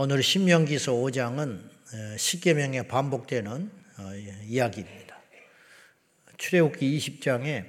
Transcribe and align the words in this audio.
오늘 0.00 0.22
신명기서 0.22 0.92
5장은 0.92 1.60
십계명에 2.18 2.82
반복되는 2.86 3.70
어, 3.98 4.14
이야기입니다. 4.46 5.18
출애굽기 6.36 6.96
20장에 6.96 7.66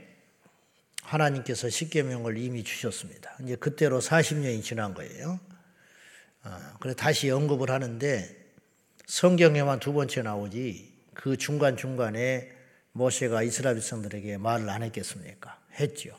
하나님께서 1.01 1.71
십계명을 1.71 2.37
이미 2.37 2.63
주셨습니다. 2.63 3.35
이제 3.43 3.55
그때로 3.55 3.99
40년이 3.99 4.61
지난 4.61 4.93
거예요. 4.93 5.39
아, 6.43 6.77
그래 6.79 6.93
다시 6.93 7.31
언급을 7.31 7.71
하는데 7.71 8.29
성경에만 9.07 9.79
두 9.79 9.93
번째 9.93 10.21
나오지 10.21 10.93
그 11.15 11.35
중간 11.35 11.77
중간에 11.77 12.51
모세가 12.91 13.41
이스라엘 13.41 13.77
백성들에게 13.77 14.37
말을 14.37 14.69
안 14.69 14.83
했겠습니까? 14.83 15.59
했죠. 15.79 16.15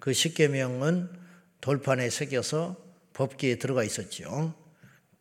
그 0.00 0.12
십계명은 0.12 1.08
돌판에 1.60 2.10
새겨서 2.10 2.84
법기에 3.12 3.58
들어가 3.58 3.84
있었죠. 3.84 4.60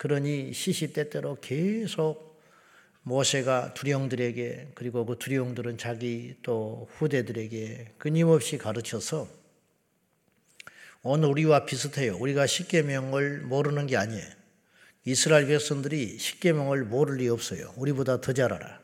그러니 0.01 0.51
시시때때로 0.51 1.37
계속 1.41 2.41
모세가 3.03 3.75
두령들에게 3.75 4.71
그리고 4.73 5.05
그 5.05 5.19
두령들은 5.19 5.77
자기 5.77 6.33
또 6.41 6.89
후대들에게 6.93 7.93
끊임없이 7.99 8.57
가르쳐서 8.57 9.27
오늘 11.03 11.29
우리와 11.29 11.65
비슷해요. 11.65 12.17
우리가 12.17 12.47
십계명을 12.47 13.41
모르는 13.41 13.85
게 13.85 13.95
아니에요. 13.95 14.25
이스라엘 15.05 15.45
백성들이 15.45 16.17
십계명을 16.17 16.83
모를 16.85 17.17
리 17.17 17.29
없어요. 17.29 17.71
우리보다 17.77 18.21
더 18.21 18.33
잘 18.33 18.53
알아. 18.53 18.79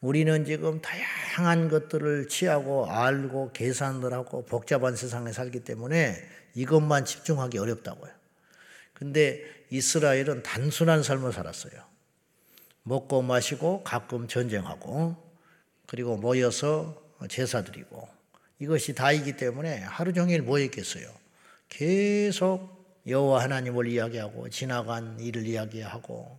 우리는 0.00 0.44
지금 0.44 0.80
다양한 0.80 1.68
것들을 1.68 2.26
취하고 2.26 2.90
알고 2.90 3.52
계산을 3.52 4.12
하고 4.12 4.44
복잡한 4.44 4.96
세상에 4.96 5.30
살기 5.30 5.60
때문에 5.60 6.16
이것만 6.56 7.04
집중하기 7.04 7.56
어렵다고요. 7.56 8.10
근데 8.94 9.55
이스라엘은 9.70 10.42
단순한 10.42 11.02
삶을 11.02 11.32
살았어요. 11.32 11.82
먹고 12.82 13.22
마시고 13.22 13.82
가끔 13.82 14.28
전쟁하고 14.28 15.16
그리고 15.86 16.16
모여서 16.16 17.02
제사 17.28 17.62
드리고 17.64 18.08
이것이 18.58 18.94
다이기 18.94 19.36
때문에 19.36 19.78
하루 19.80 20.12
종일 20.12 20.42
뭐 20.42 20.58
했겠어요? 20.58 21.08
계속 21.68 22.76
여호와 23.06 23.42
하나님을 23.42 23.88
이야기하고 23.88 24.48
지나간 24.50 25.18
일을 25.20 25.46
이야기하고 25.46 26.38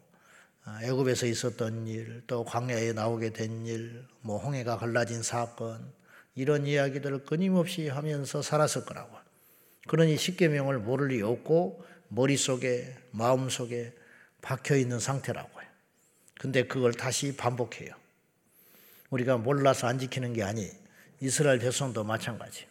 아, 0.63 0.79
애굽에서 0.83 1.27
있었던 1.27 1.87
일, 1.87 2.23
또 2.27 2.43
광야에 2.43 2.91
나오게 2.91 3.31
된 3.31 3.65
일, 3.65 4.03
뭐 4.19 4.37
홍해가 4.37 4.77
갈라진 4.77 5.23
사건 5.23 5.79
이런 6.35 6.67
이야기들을 6.67 7.23
끊임없이 7.23 7.87
하면서 7.87 8.41
살았을 8.41 8.83
거라고. 8.83 9.15
그러니 9.87 10.17
십계명을 10.17 10.79
모를 10.79 11.07
리 11.07 11.21
없고 11.21 11.85
머릿속에 12.09 12.95
마음속에 13.11 13.93
박혀 14.41 14.75
있는 14.75 14.99
상태라고요. 14.99 15.65
근데 16.39 16.67
그걸 16.67 16.93
다시 16.93 17.35
반복해요. 17.35 17.93
우리가 19.09 19.37
몰라서 19.37 19.87
안 19.87 19.99
지키는 19.99 20.33
게 20.33 20.43
아니 20.43 20.69
이스라엘 21.19 21.59
백성도 21.59 22.03
마찬가지. 22.03 22.67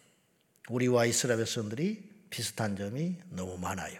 우리와 0.69 1.05
이스라엘 1.05 1.39
백성들이 1.39 2.03
비슷한 2.29 2.75
점이 2.75 3.15
너무 3.29 3.57
많아요. 3.57 3.99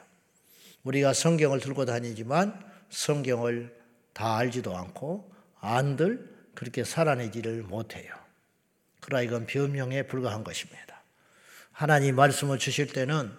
우리가 0.83 1.13
성경을 1.13 1.59
들고 1.59 1.85
다니지만 1.85 2.63
성경을 2.89 3.75
다 4.13 4.37
알지도 4.37 4.75
않고 4.75 5.31
안들 5.59 6.35
그렇게 6.55 6.83
살아내지를 6.83 7.63
못해요. 7.63 8.13
그러나 9.01 9.21
이건 9.21 9.45
변명에 9.45 10.03
불과한 10.03 10.43
것입니다. 10.43 11.01
하나님 11.71 12.15
말씀을 12.15 12.57
주실 12.57 12.87
때는 12.87 13.31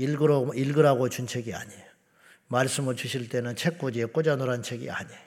읽으라고, 0.00 0.54
읽으라고 0.54 1.08
준 1.10 1.26
책이 1.26 1.52
아니에요. 1.54 1.84
말씀을 2.48 2.96
주실 2.96 3.28
때는 3.28 3.54
책꽂이에 3.54 4.06
꽂아놓은 4.06 4.62
책이 4.62 4.90
아니에요. 4.90 5.20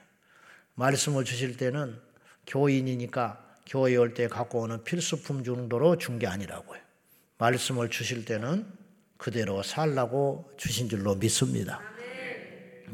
말씀을 0.75 1.23
주실 1.25 1.57
때는 1.57 1.99
교인이니까 2.47 3.39
교회 3.67 3.95
올 3.95 4.13
때 4.13 4.27
갖고 4.27 4.61
오는 4.61 4.83
필수품 4.83 5.43
정도로 5.43 5.97
준 5.97 6.17
게 6.19 6.27
아니라고요. 6.27 6.81
말씀을 7.37 7.89
주실 7.89 8.25
때는 8.25 8.65
그대로 9.17 9.61
살라고 9.63 10.51
주신 10.57 10.89
줄로 10.89 11.15
믿습니다. 11.15 11.79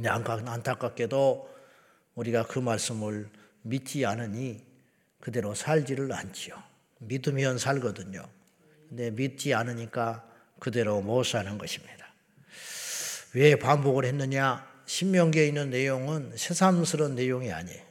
안타깝게도 0.04 1.50
우리가 2.16 2.46
그 2.46 2.60
말씀을 2.60 3.30
믿지 3.64 4.06
않으니 4.06 4.64
그대로 5.22 5.56
살지를 5.56 6.12
않지요. 6.12 6.56
믿으면 7.00 7.58
살거든요. 7.58 8.24
근데 8.90 9.12
믿지 9.12 9.54
않으니까 9.54 10.29
그대로 10.60 11.02
못 11.02 11.24
사는 11.24 11.58
것입니다. 11.58 12.14
왜 13.34 13.56
반복을 13.58 14.06
했느냐? 14.06 14.68
신명기에 14.86 15.48
있는 15.48 15.70
내용은 15.70 16.34
새삼스러운 16.36 17.16
내용이 17.16 17.52
아니에요. 17.52 17.82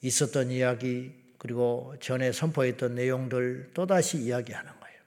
있었던 0.00 0.50
이야기 0.50 1.12
그리고 1.38 1.94
전에 2.00 2.32
선포했던 2.32 2.94
내용들 2.94 3.72
또다시 3.74 4.18
이야기하는 4.18 4.70
거예요. 4.80 4.98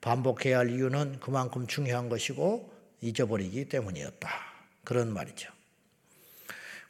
반복해야 0.00 0.58
할 0.58 0.70
이유는 0.70 1.20
그만큼 1.20 1.66
중요한 1.66 2.08
것이고 2.08 2.72
잊어버리기 3.00 3.68
때문이었다. 3.68 4.28
그런 4.84 5.12
말이죠. 5.12 5.50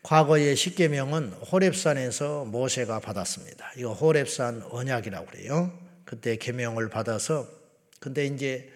과거의 0.03 0.57
십계명은 0.57 1.33
호렙산에서 1.33 2.47
모세가 2.47 3.01
받았습니다. 3.01 3.73
이거 3.77 3.93
호렙산 3.93 4.63
언약이라고 4.71 5.27
그래요. 5.27 5.79
그때 6.05 6.37
계명을 6.37 6.89
받아서 6.89 7.62
근데 8.03 8.27
이제 8.27 8.69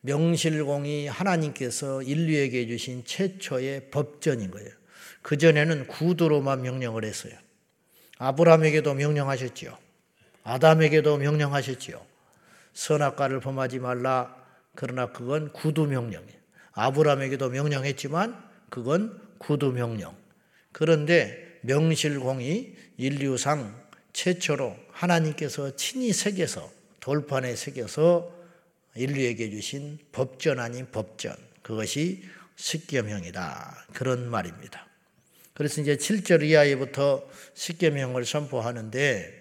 명실공히 0.00 1.06
하나님께서 1.06 2.00
인류에게 2.00 2.66
주신 2.66 3.04
최초의 3.04 3.90
법전인 3.90 4.50
거예요. 4.50 4.70
그전에는 5.20 5.86
구두로만 5.86 6.62
명령을 6.62 7.04
했어요. 7.04 7.34
아브라함에게도 8.16 8.94
명령하셨지요. 8.94 9.76
아담에게도 10.44 11.18
명령하셨지요. 11.18 12.00
선악과를 12.72 13.40
범하지 13.40 13.80
말라. 13.80 14.34
그러나 14.74 15.12
그건 15.12 15.52
구두 15.52 15.86
명령이에요. 15.86 16.40
아브라함에게도 16.72 17.50
명령했지만 17.50 18.42
그건 18.70 19.20
구두 19.36 19.72
명령. 19.72 20.16
그런데 20.72 21.58
명실공히 21.60 22.74
인류상 22.96 23.78
최초로 24.14 24.74
하나님께서 24.90 25.76
친히 25.76 26.14
새겨서 26.14 26.70
돌판에 27.00 27.56
새겨서 27.56 28.39
인류에게 28.96 29.50
주신 29.50 29.98
법전 30.12 30.58
아닌 30.58 30.90
법전. 30.90 31.34
그것이 31.62 32.24
십계명이다. 32.56 33.86
그런 33.94 34.28
말입니다. 34.28 34.86
그래서 35.54 35.80
이제 35.80 35.96
7절 35.96 36.42
이하에부터 36.42 37.28
십계명을 37.54 38.24
선포하는데 38.24 39.40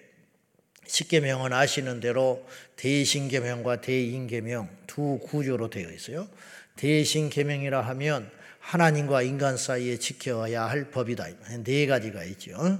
십계명은 0.85 1.53
아시는 1.53 1.99
대로 1.99 2.45
대신계명과 2.75 3.81
대인계명 3.81 4.69
두 4.87 5.19
구조로 5.19 5.69
되어 5.69 5.91
있어요. 5.91 6.27
대신계명이라 6.75 7.81
하면 7.81 8.29
하나님과 8.59 9.21
인간 9.21 9.57
사이에 9.57 9.97
지켜야 9.97 10.65
할 10.65 10.91
법이다. 10.91 11.27
네 11.63 11.85
가지가 11.85 12.23
있죠. 12.25 12.79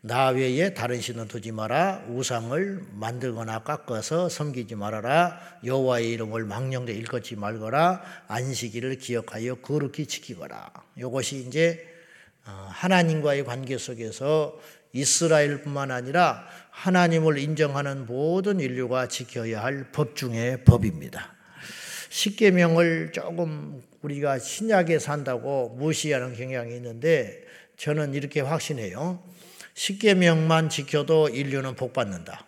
나 0.00 0.28
외에 0.28 0.74
다른 0.74 1.00
신을 1.00 1.26
두지 1.26 1.50
마라. 1.50 2.04
우상을 2.08 2.82
만들거나 2.92 3.64
깎아서 3.64 4.28
섬기지 4.28 4.76
말아라. 4.76 5.40
여호와의 5.64 6.10
이름을 6.12 6.44
망령되 6.44 6.92
일컫지 6.92 7.34
말거라. 7.34 8.02
안식일을 8.28 8.98
기억하여 8.98 9.56
거룩히 9.56 10.06
지키거라. 10.06 10.70
이것이 10.96 11.44
이제 11.48 11.84
어, 12.46 12.68
하나님과의 12.70 13.44
관계 13.44 13.76
속에서 13.76 14.58
이스라엘뿐만 14.92 15.90
아니라 15.90 16.46
하나님을 16.70 17.38
인정하는 17.38 18.06
모든 18.06 18.60
인류가 18.60 19.08
지켜야 19.08 19.62
할 19.62 19.90
법 19.92 20.14
중의 20.14 20.64
법입니다. 20.64 21.34
십계명을 22.08 23.10
조금 23.12 23.82
우리가 24.02 24.38
신약에 24.38 25.00
산다고 25.00 25.70
무시하는 25.70 26.34
경향이 26.34 26.74
있는데 26.76 27.42
저는 27.76 28.14
이렇게 28.14 28.40
확신해요. 28.40 29.22
십계명만 29.78 30.70
지켜도 30.70 31.28
인류는 31.28 31.76
복 31.76 31.92
받는다. 31.92 32.44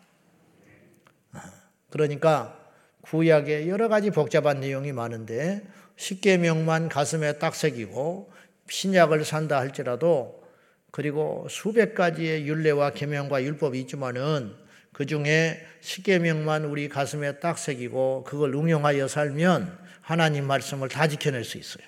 그러니까 1.88 2.59
구약에 3.03 3.69
여러 3.69 3.88
가지 3.88 4.11
복잡한 4.11 4.59
내용이 4.59 4.91
많은데 4.93 5.62
십계명만 5.94 6.88
가슴에 6.88 7.38
딱 7.38 7.55
새기고 7.55 8.32
신약을 8.69 9.25
산다 9.25 9.59
할지라도 9.59 10.43
그리고 10.91 11.47
수백 11.49 11.94
가지의 11.94 12.49
율례와 12.49 12.91
계명과 12.94 13.44
율법이 13.44 13.79
있지만은 13.82 14.53
그 14.93 15.06
중에 15.06 15.65
십계명만 15.82 16.65
우리 16.65 16.88
가슴에 16.88 17.38
딱 17.38 17.59
새기고 17.59 18.25
그걸 18.25 18.55
응용하여 18.55 19.06
살면 19.06 19.79
하나님 20.00 20.49
말씀을 20.49 20.88
다 20.88 21.06
지켜낼 21.06 21.44
수 21.44 21.59
있어요. 21.59 21.85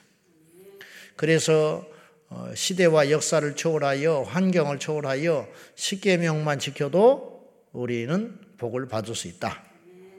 그래서 1.17 1.85
어, 1.85 1.92
시대와 2.55 3.11
역사를 3.11 3.56
초월하여 3.56 4.23
환경을 4.23 4.79
초월하여 4.79 5.49
십계명만 5.75 6.58
지켜도 6.58 7.50
우리는 7.73 8.38
복을 8.58 8.88
받을 8.88 9.14
수 9.14 9.29
있다. 9.29 9.62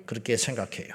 그렇게 0.06 0.36
생각해요. 0.38 0.94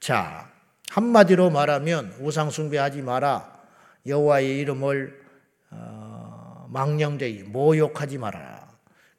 자, 0.00 0.50
한마디로 0.90 1.50
말하면 1.50 2.14
우상 2.20 2.50
숭배하지 2.50 3.02
마라. 3.02 3.62
여호와의 4.06 4.58
이름을 4.58 5.20
어, 5.70 6.66
망령되이 6.70 7.44
모욕하지 7.44 8.18
말아라. 8.18 8.68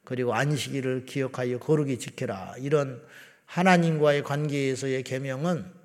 그리고 0.04 0.34
안식일을 0.34 1.04
기억하여 1.04 1.58
거룩히 1.58 1.98
지켜라. 1.98 2.54
이런 2.58 3.02
하나님과의 3.44 4.22
관계에서의 4.22 5.02
계명은 5.02 5.75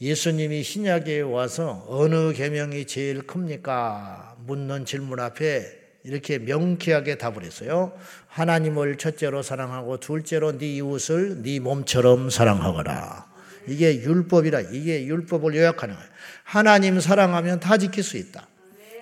예수님이 0.00 0.62
신약에 0.62 1.20
와서 1.20 1.84
어느 1.86 2.32
계명이 2.32 2.86
제일 2.86 3.20
큽니까? 3.20 4.34
묻는 4.46 4.86
질문 4.86 5.20
앞에 5.20 5.78
이렇게 6.04 6.38
명쾌하게 6.38 7.18
답을 7.18 7.44
했어요. 7.44 7.92
하나님을 8.28 8.96
첫째로 8.96 9.42
사랑하고 9.42 10.00
둘째로 10.00 10.56
네 10.56 10.76
이웃을 10.76 11.42
네 11.42 11.60
몸처럼 11.60 12.30
사랑하거라. 12.30 13.30
이게 13.66 14.00
율법이라 14.00 14.60
이게 14.72 15.04
율법을 15.04 15.54
요약하는 15.54 15.94
거예요. 15.94 16.10
하나님 16.44 16.98
사랑하면 16.98 17.60
다 17.60 17.76
지킬 17.76 18.02
수 18.02 18.16
있다. 18.16 18.48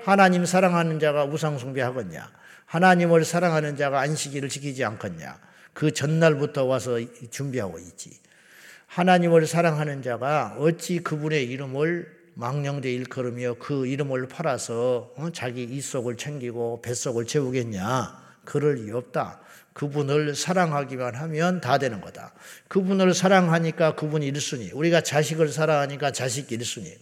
하나님 0.02 0.44
사랑하는 0.44 0.98
자가 0.98 1.26
우상 1.26 1.58
숭배하겠냐? 1.58 2.28
하나님을 2.66 3.24
사랑하는 3.24 3.76
자가 3.76 4.00
안식일을 4.00 4.48
지키지 4.48 4.84
않겠냐? 4.84 5.38
그 5.72 5.92
전날부터 5.92 6.64
와서 6.64 6.98
준비하고 7.30 7.78
있지. 7.78 8.18
하나님을 8.88 9.46
사랑하는 9.46 10.02
자가 10.02 10.56
어찌 10.58 10.98
그분의 10.98 11.44
이름을 11.44 12.18
망령되 12.34 12.90
일컬으며 12.90 13.56
그 13.58 13.86
이름을 13.86 14.28
팔아서 14.28 15.12
어, 15.16 15.28
자기 15.32 15.64
이속을 15.64 16.16
챙기고 16.16 16.82
뱃속을 16.82 17.26
채우겠냐? 17.26 18.28
그럴 18.44 18.76
리 18.76 18.90
없다. 18.90 19.40
그분을 19.74 20.34
사랑하기만 20.34 21.14
하면 21.14 21.60
다 21.60 21.78
되는 21.78 22.00
거다. 22.00 22.32
그분을 22.68 23.12
사랑하니까 23.12 23.94
그분이 23.94 24.32
1순위. 24.32 24.74
우리가 24.74 25.02
자식을 25.02 25.48
사랑하니까 25.48 26.12
자식 26.12 26.48
1순위. 26.48 26.96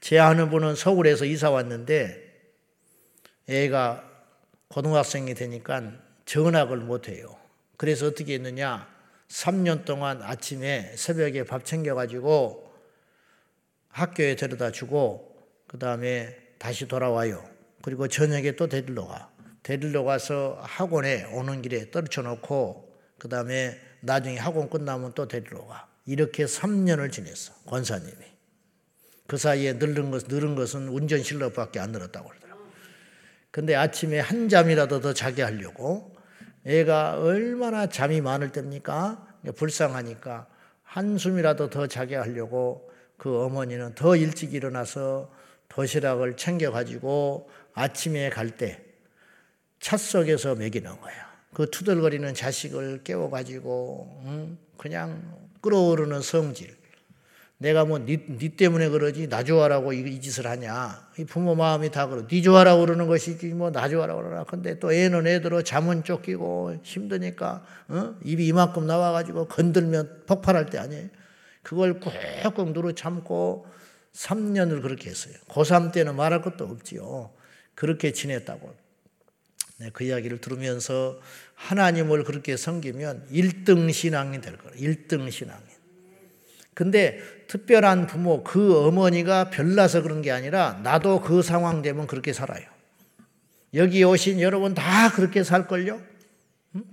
제 0.00 0.18
아는 0.18 0.48
분은 0.48 0.76
서울에서 0.76 1.24
이사 1.24 1.50
왔는데 1.50 2.22
애가 3.48 4.04
고등학생이 4.68 5.34
되니까 5.34 5.92
전학을 6.24 6.76
못 6.78 7.08
해요. 7.08 7.36
그래서 7.76 8.06
어떻게 8.06 8.34
했느냐? 8.34 8.97
3년 9.28 9.84
동안 9.84 10.22
아침에 10.22 10.94
새벽에 10.96 11.44
밥 11.44 11.64
챙겨가지고 11.64 12.72
학교에 13.90 14.36
데려다 14.36 14.70
주고 14.72 15.36
그 15.66 15.78
다음에 15.78 16.36
다시 16.58 16.88
돌아와요. 16.88 17.44
그리고 17.82 18.08
저녁에 18.08 18.52
또 18.52 18.68
데리러 18.68 19.06
가. 19.06 19.30
데리러 19.62 20.02
가서 20.04 20.58
학원에 20.62 21.24
오는 21.32 21.62
길에 21.62 21.90
떨쳐 21.90 22.22
놓고 22.22 22.96
그 23.18 23.28
다음에 23.28 23.78
나중에 24.00 24.38
학원 24.38 24.70
끝나면 24.70 25.12
또 25.14 25.28
데리러 25.28 25.66
가. 25.66 25.88
이렇게 26.06 26.46
3년을 26.46 27.12
지냈어. 27.12 27.52
권사님이. 27.66 28.24
그 29.26 29.36
사이에 29.36 29.74
늘은, 29.74 30.10
것, 30.10 30.26
늘은 30.26 30.54
것은 30.54 30.88
운전 30.88 31.22
실력밖에 31.22 31.80
안 31.80 31.92
늘었다고 31.92 32.30
그러더라고. 32.30 32.62
근데 33.50 33.74
아침에 33.74 34.20
한 34.20 34.48
잠이라도 34.48 35.00
더 35.00 35.12
자게 35.12 35.42
하려고 35.42 36.17
애가 36.68 37.20
얼마나 37.22 37.88
잠이 37.88 38.20
많을 38.20 38.52
때입니까? 38.52 39.26
불쌍하니까 39.56 40.46
한숨이라도 40.82 41.70
더 41.70 41.86
자게 41.86 42.16
하려고 42.16 42.90
그 43.16 43.42
어머니는 43.44 43.94
더 43.94 44.16
일찍 44.16 44.52
일어나서 44.52 45.30
도시락을 45.70 46.36
챙겨가지고 46.36 47.48
아침에 47.72 48.28
갈때차 48.28 49.96
속에서 49.96 50.54
먹이는 50.56 51.00
거야. 51.00 51.28
그 51.54 51.70
투덜거리는 51.70 52.34
자식을 52.34 53.02
깨워가지고 53.02 54.22
응? 54.26 54.58
그냥 54.76 55.48
끓어오르는 55.62 56.20
성질. 56.20 56.76
내가 57.60 57.84
뭐 57.84 57.98
니, 57.98 58.18
니 58.28 58.50
때문에 58.50 58.88
그러지 58.88 59.28
나 59.28 59.42
좋아라고 59.42 59.92
이, 59.92 60.00
이, 60.00 60.20
짓을 60.20 60.46
하냐. 60.46 61.08
이 61.18 61.24
부모 61.24 61.56
마음이 61.56 61.90
다 61.90 62.06
그러. 62.06 62.24
니 62.26 62.40
좋아라고 62.40 62.82
그러는 62.82 63.08
것이지 63.08 63.48
뭐 63.48 63.70
나 63.72 63.88
좋아라고 63.88 64.22
그러나. 64.22 64.44
근데 64.44 64.78
또 64.78 64.92
애는 64.92 65.26
애대로 65.26 65.62
잠은 65.62 66.04
쫓기고 66.04 66.76
힘드니까 66.84 67.64
어? 67.88 68.14
입이 68.24 68.46
이만큼 68.46 68.86
나와가지고 68.86 69.48
건들면 69.48 70.22
폭발할 70.26 70.66
때 70.66 70.78
아니에요. 70.78 71.08
그걸 71.62 71.98
꾹꾹 71.98 72.72
누르 72.72 72.94
참고 72.94 73.66
3년을 74.14 74.80
그렇게 74.80 75.10
했어요. 75.10 75.34
고3 75.48 75.92
때는 75.92 76.14
말할 76.14 76.42
것도 76.42 76.64
없지요. 76.64 77.30
그렇게 77.74 78.12
지냈다고. 78.12 78.74
네, 79.78 79.90
그 79.92 80.04
이야기를 80.04 80.40
들으면서 80.40 81.20
하나님을 81.54 82.24
그렇게 82.24 82.56
섬기면 82.56 83.28
1등 83.32 83.92
신앙이 83.92 84.40
될 84.40 84.56
거예요. 84.56 84.76
1등 84.76 85.30
신앙이. 85.30 85.62
근데 86.74 87.20
특별한 87.48 88.06
부모, 88.06 88.44
그 88.44 88.86
어머니가 88.86 89.50
별나서 89.50 90.02
그런 90.02 90.22
게 90.22 90.30
아니라 90.30 90.78
나도 90.82 91.22
그 91.22 91.42
상황 91.42 91.82
되면 91.82 92.06
그렇게 92.06 92.32
살아요. 92.32 92.64
여기 93.74 94.04
오신 94.04 94.40
여러분 94.40 94.74
다 94.74 95.10
그렇게 95.10 95.42
살걸요? 95.42 96.00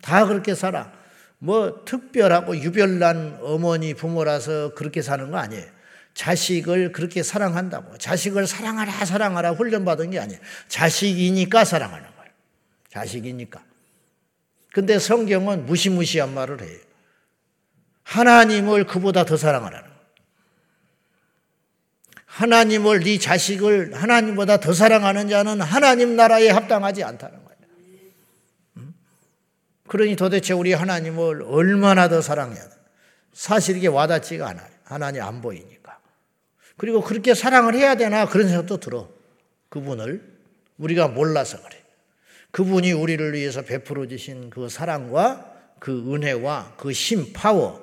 다 0.01 0.25
그렇게 0.25 0.55
살아. 0.55 0.91
뭐 1.37 1.83
특별하고 1.85 2.57
유별난 2.57 3.39
어머니 3.41 3.93
부모라서 3.93 4.73
그렇게 4.73 5.01
사는 5.01 5.29
거 5.29 5.37
아니에요. 5.37 5.65
자식을 6.13 6.93
그렇게 6.93 7.21
사랑한다고. 7.21 7.97
자식을 7.97 8.47
사랑하라, 8.47 8.91
사랑하라 9.05 9.51
훈련받은 9.51 10.11
게 10.11 10.19
아니에요. 10.19 10.39
자식이니까 10.69 11.65
사랑하는 11.65 12.03
거예요. 12.15 12.31
자식이니까. 12.89 13.61
근데 14.71 14.99
성경은 14.99 15.65
무시무시한 15.65 16.33
말을 16.33 16.61
해요. 16.61 16.79
하나님을 18.03 18.85
그보다 18.85 19.25
더 19.25 19.35
사랑하라는 19.35 19.83
거예요. 19.83 19.94
하나님을 22.35 22.99
네 22.99 23.17
자식을 23.17 23.93
하나님보다 23.93 24.59
더 24.59 24.73
사랑하는 24.73 25.29
자는 25.29 25.61
하나님 25.61 26.17
나라에 26.17 26.49
합당하지 26.49 27.01
않다는 27.01 27.39
거예요. 27.45 28.91
그러니 29.87 30.17
도대체 30.17 30.51
우리 30.51 30.73
하나님을 30.73 31.43
얼마나 31.43 32.09
더 32.09 32.21
사랑해야 32.21 32.61
돼? 32.61 32.75
사실 33.31 33.77
이게 33.77 33.87
와닿지가 33.87 34.49
않아요. 34.49 34.67
하나님 34.83 35.21
안 35.21 35.41
보이니까. 35.41 35.97
그리고 36.75 37.01
그렇게 37.01 37.33
사랑을 37.33 37.73
해야 37.73 37.95
되나 37.95 38.25
그런 38.25 38.49
생각도 38.49 38.81
들어. 38.81 39.09
그분을 39.69 40.21
우리가 40.77 41.07
몰라서 41.07 41.61
그래. 41.61 41.81
그분이 42.51 42.91
우리를 42.91 43.33
위해서 43.33 43.61
베풀어 43.61 44.07
주신 44.07 44.49
그 44.49 44.67
사랑과 44.67 45.53
그 45.79 46.13
은혜와 46.13 46.73
그 46.75 46.91
힘, 46.91 47.31
파워 47.31 47.81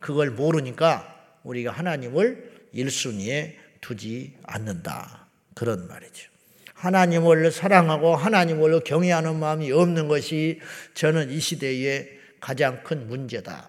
그걸 0.00 0.30
모르니까 0.30 1.14
우리가 1.42 1.70
하나님을 1.70 2.70
1순위에 2.74 3.63
두지 3.84 4.32
않는다. 4.44 5.26
그런 5.54 5.86
말이죠. 5.86 6.30
하나님을 6.72 7.52
사랑하고 7.52 8.16
하나님을 8.16 8.80
경외하는 8.80 9.38
마음이 9.38 9.70
없는 9.72 10.08
것이 10.08 10.60
저는 10.94 11.30
이 11.30 11.38
시대의 11.38 12.08
가장 12.40 12.82
큰 12.82 13.08
문제다. 13.08 13.68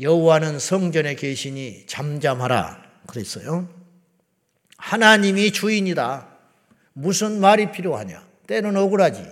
여호와는 0.00 0.58
성전에 0.58 1.14
계시니 1.14 1.86
잠잠하라 1.86 2.84
그랬어요. 3.06 3.68
하나님이 4.76 5.50
주인이다. 5.52 6.28
무슨 6.92 7.40
말이 7.40 7.72
필요하냐? 7.72 8.22
때는 8.46 8.76
억울하지. 8.76 9.24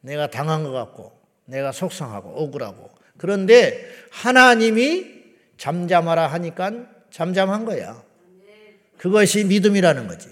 내가 0.00 0.30
당한 0.30 0.62
것 0.62 0.72
같고, 0.72 1.12
내가 1.44 1.72
속상하고 1.72 2.42
억울하고. 2.42 2.90
그런데 3.18 3.86
하나님이 4.10 5.20
잠잠하라 5.58 6.26
하니까 6.28 6.72
잠잠한 7.10 7.66
거야. 7.66 8.09
그것이 9.00 9.44
믿음이라는 9.44 10.08
거지. 10.08 10.28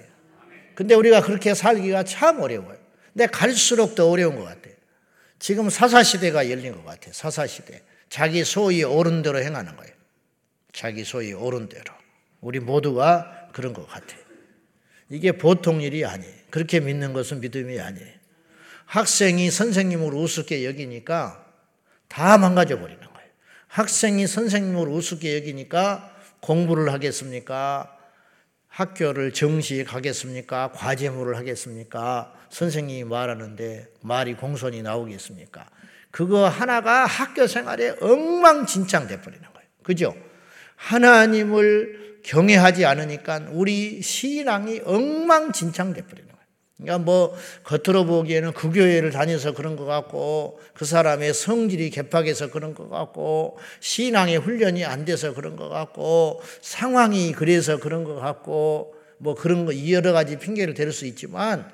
근데 0.75 0.95
우리가 0.95 1.23
그렇게 1.23 1.55
살기가 1.55 2.03
참 2.03 2.39
어려워요. 2.41 2.77
근데 3.15 3.27
갈수록 3.27 3.95
더 3.95 4.11
어려운 4.11 4.37
것 4.37 4.45
같아요. 4.45 4.75
지금 5.39 5.71
사사시대가 5.71 6.51
열린 6.51 6.75
것 6.75 6.85
같아요. 6.85 7.15
사사시대. 7.15 7.83
자기 8.11 8.45
소위 8.45 8.85
옳은 8.85 9.23
대로 9.23 9.39
행하는 9.39 9.75
거예요. 9.75 9.91
자기 10.73 11.03
소위 11.05 11.33
옳은 11.33 11.71
대로. 11.71 11.95
우리 12.43 12.61
모두가 12.61 13.49
그런 13.53 13.73
것 13.73 13.89
같아요. 13.89 14.21
이게 15.09 15.33
보통 15.33 15.81
일이 15.81 16.05
아니에요. 16.05 16.35
그렇게 16.51 16.81
믿는 16.81 17.15
것은 17.15 17.41
믿음이 17.41 17.81
아니에요. 17.81 18.13
학생이 18.85 19.51
선생님을 19.51 20.13
우습게 20.13 20.67
여기니까 20.67 21.47
다 22.09 22.37
망가져 22.37 22.79
버리는 22.79 23.01
거예요. 23.01 23.31
학생이 23.69 24.27
선생님을 24.27 24.89
우습게 24.89 25.37
여기니까 25.37 26.15
공부를 26.41 26.93
하겠습니까? 26.93 27.98
학교를 28.69 29.33
정시에 29.33 29.85
가겠습니까? 29.85 30.73
과제물을 30.73 31.37
하겠습니까? 31.37 32.33
선생님이 32.51 33.05
말하는데 33.05 33.89
말이 34.03 34.35
공손히 34.35 34.83
나오겠습니까? 34.83 35.67
그거 36.11 36.49
하나가 36.49 37.05
학교 37.05 37.47
생활에 37.47 37.97
엉망진창 38.01 39.09
돼버리는 39.09 39.43
거예요. 39.43 39.69
그죠? 39.83 40.15
하나님을 40.77 42.21
경외하지 42.25 42.87
않으니까 42.87 43.49
우리 43.51 44.01
신앙이 44.03 44.83
엉망진창 44.85 45.93
돼버리는 45.93 46.29
그러니까 46.81 46.99
뭐 47.05 47.37
겉으로 47.65 48.05
보기에는 48.07 48.53
그 48.53 48.71
교회를 48.71 49.11
다녀서 49.11 49.53
그런 49.53 49.77
것 49.77 49.85
같고 49.85 50.61
그 50.75 50.85
사람의 50.85 51.35
성질이 51.35 51.91
개팍해서 51.91 52.51
그런 52.51 52.75
것 52.75 52.89
같고 52.89 53.59
신앙의 53.81 54.39
훈련이 54.39 54.85
안 54.85 55.05
돼서 55.05 55.35
그런 55.35 55.57
것 55.57 55.69
같고 55.69 56.41
상황이 56.63 57.33
그래서 57.33 57.79
그런 57.79 58.05
것 58.05 58.15
같고 58.15 58.95
뭐 59.19 59.35
그런 59.35 59.67
거 59.67 59.91
여러 59.91 60.13
가지 60.13 60.39
핑계를 60.39 60.75
댈 60.75 60.93
수 60.93 61.05
있지만 61.07 61.69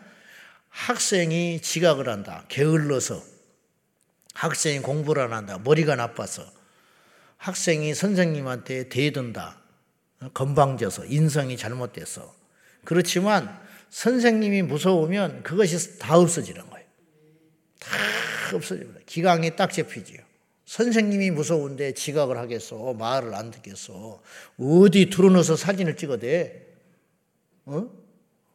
학생이 0.70 1.61
지각을 1.61 2.08
한다. 2.08 2.44
게을러서. 2.49 3.23
학생이 4.34 4.80
공부를 4.80 5.23
안 5.23 5.32
한다. 5.32 5.58
머리가 5.62 5.94
나빠서. 5.94 6.44
학생이 7.37 7.94
선생님한테 7.94 8.88
대든다. 8.88 9.61
건방져서. 10.32 11.04
인성이 11.04 11.56
잘못돼서. 11.56 12.34
그렇지만 12.84 13.63
선생님이 13.94 14.62
무서우면 14.62 15.44
그것이 15.44 16.00
다 16.00 16.18
없어지는 16.18 16.68
거예요. 16.68 16.84
다 17.78 18.56
없어집니다. 18.56 19.00
기강이 19.06 19.54
딱 19.54 19.72
잡히지요. 19.72 20.18
선생님이 20.66 21.30
무서운데 21.30 21.94
지각을 21.94 22.36
하겠어. 22.36 22.92
말을 22.94 23.36
안 23.36 23.52
듣겠어. 23.52 24.20
어디 24.58 25.10
들어넣어서 25.10 25.54
사진을 25.54 25.94
찍어대. 25.94 26.66
어? 27.66 27.88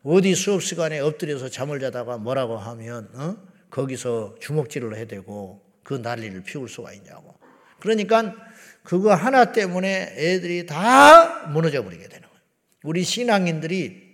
어디 0.03 0.35
수업 0.35 0.61
시간에 0.61 0.99
엎드려서 0.99 1.47
잠을 1.47 1.79
자다가 1.79 2.17
뭐라고 2.17 2.57
하면 2.57 3.09
어? 3.13 3.37
거기서 3.69 4.35
주먹질을 4.41 4.97
해대고 4.97 5.61
그 5.83 5.93
난리를 5.93 6.43
피울 6.43 6.67
수가 6.67 6.91
있냐고. 6.91 7.33
그러니까 7.79 8.35
그거 8.83 9.13
하나 9.15 9.53
때문에 9.53 10.15
애들이 10.17 10.65
다 10.65 11.47
무너져 11.47 11.81
버리게 11.81 12.09
되는 12.09 12.27
거예요. 12.27 12.41
우리 12.83 13.05
신앙인들이 13.05 14.08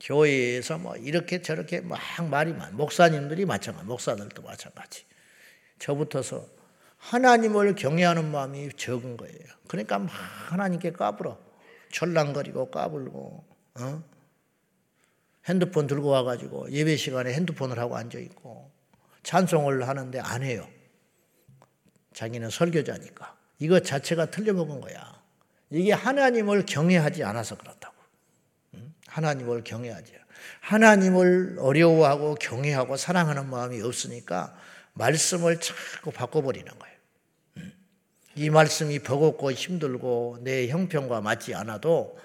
교회에서 0.00 0.78
뭐 0.78 0.96
이렇게 0.96 1.40
저렇게 1.42 1.80
막 1.80 1.98
말이 2.28 2.52
많, 2.52 2.76
목사님들이 2.76 3.46
마찬가지, 3.46 3.86
목사들도 3.86 4.42
마찬가지. 4.42 5.04
저부터서 5.78 6.46
하나님을 6.98 7.74
경외하는 7.74 8.30
마음이 8.30 8.70
적은 8.76 9.16
거예요. 9.16 9.38
그러니까 9.68 9.98
막 9.98 10.08
하나님께 10.10 10.92
까불어. 10.92 11.38
철랑거리고 11.92 12.70
까불고, 12.70 13.44
어? 13.80 14.02
핸드폰 15.48 15.86
들고 15.86 16.08
와가지고 16.08 16.72
예배 16.72 16.96
시간에 16.96 17.32
핸드폰을 17.32 17.78
하고 17.78 17.96
앉아있고, 17.96 18.70
찬송을 19.22 19.86
하는데 19.86 20.18
안 20.20 20.42
해요. 20.42 20.68
자기는 22.12 22.50
설교자니까. 22.50 23.36
이것 23.58 23.84
자체가 23.84 24.26
틀려먹은 24.26 24.80
거야. 24.80 25.22
이게 25.70 25.92
하나님을 25.92 26.66
경외하지 26.66 27.24
않아서 27.24 27.56
그렇다고. 27.56 27.95
하나님을 29.16 29.64
경외하지. 29.64 30.12
하나님을 30.60 31.56
어려워하고 31.58 32.34
경외하고 32.34 32.98
사랑하는 32.98 33.48
마음이 33.48 33.80
없으니까 33.80 34.54
말씀을 34.92 35.58
자꾸 35.58 36.10
바꿔버리는 36.10 36.66
거예요. 36.66 36.96
이 38.34 38.50
말씀이 38.50 38.98
버겁고 38.98 39.52
힘들고 39.52 40.40
내 40.42 40.68
형편과 40.68 41.22
맞지 41.22 41.54
않아도 41.54 42.18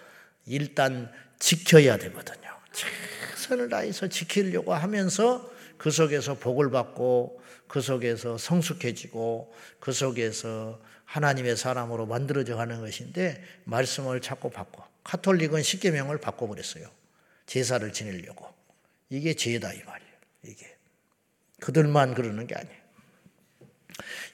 일단 0.45 1.09
지켜야 1.39 1.97
되거든요. 1.97 2.49
최선을 2.73 3.69
다해서 3.69 4.07
지키려고 4.07 4.73
하면서 4.73 5.49
그 5.77 5.91
속에서 5.91 6.33
복을 6.33 6.71
받고 6.71 7.41
그 7.69 7.79
속에서 7.79 8.37
성숙해지고 8.37 9.53
그 9.79 9.93
속에서 9.93 10.81
하나님의 11.05 11.55
사람으로 11.55 12.05
만들어져 12.05 12.57
가는 12.57 12.81
것인데 12.81 13.41
말씀을 13.63 14.19
자꾸 14.19 14.49
바꿔. 14.49 14.90
카톨릭은 15.03 15.63
십계명을 15.63 16.19
바꿔버렸어요. 16.19 16.89
제사를 17.45 17.91
지내려고. 17.91 18.47
이게 19.09 19.33
죄다 19.33 19.73
이 19.73 19.83
말이에요. 19.83 20.11
이게 20.45 20.75
그들만 21.59 22.13
그러는 22.13 22.47
게 22.47 22.55
아니에요. 22.55 22.81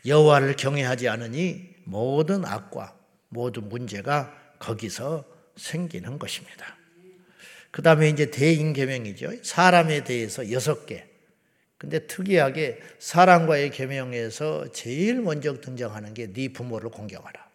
여호와를 0.05 0.55
경외하지 0.55 1.09
않으니 1.09 1.75
모든 1.83 2.45
악과 2.45 2.97
모든 3.29 3.67
문제가 3.69 4.33
거기서 4.59 5.25
생기는 5.55 6.19
것입니다. 6.19 6.77
그 7.71 7.81
다음에 7.81 8.09
이제 8.09 8.31
대인계명이죠. 8.31 9.43
사람에 9.43 10.03
대해서 10.03 10.51
여섯 10.51 10.85
개. 10.85 11.05
근데 11.77 12.07
특이하게 12.07 12.79
사람과의 12.99 13.69
계명에서 13.71 14.71
제일 14.71 15.21
먼저 15.21 15.59
등장하는 15.61 16.13
게 16.13 16.31
네 16.33 16.49
부모를 16.49 16.89
공경하라. 16.89 17.46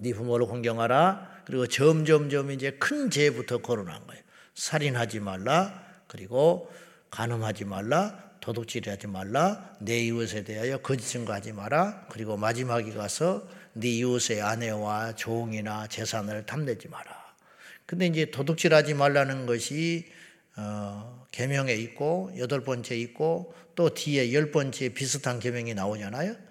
네 0.00 0.12
부모를 0.12 0.46
공경하라. 0.46 1.42
그리고 1.44 1.66
점점점 1.66 2.50
이제 2.50 2.72
큰 2.72 3.10
죄부터 3.10 3.58
거론한 3.58 4.06
거예요. 4.06 4.22
살인하지 4.54 5.20
말라. 5.20 5.82
그리고 6.06 6.70
간음하지 7.10 7.64
말라. 7.64 8.28
도둑질하지 8.40 9.06
말라. 9.08 9.76
내 9.80 9.98
이웃에 10.00 10.44
대하여 10.44 10.78
거짓 10.78 11.08
증거하지 11.08 11.52
마라. 11.52 12.06
그리고 12.10 12.36
마지막에 12.36 12.92
가서 12.92 13.46
네 13.72 13.88
이웃의 13.88 14.42
아내와 14.42 15.14
종이나 15.14 15.86
재산을 15.86 16.46
탐내지 16.46 16.88
마라. 16.88 17.16
근데 17.86 18.06
이제 18.06 18.30
도둑질하지 18.30 18.94
말라는 18.94 19.46
것이 19.46 20.06
어, 20.56 21.26
계명에 21.30 21.72
있고 21.74 22.32
여덟 22.36 22.62
번째 22.62 22.96
있고 22.96 23.54
또 23.74 23.94
뒤에 23.94 24.32
열 24.32 24.50
번째 24.50 24.88
비슷한 24.90 25.38
계명이 25.38 25.74
나오잖아요. 25.74 26.47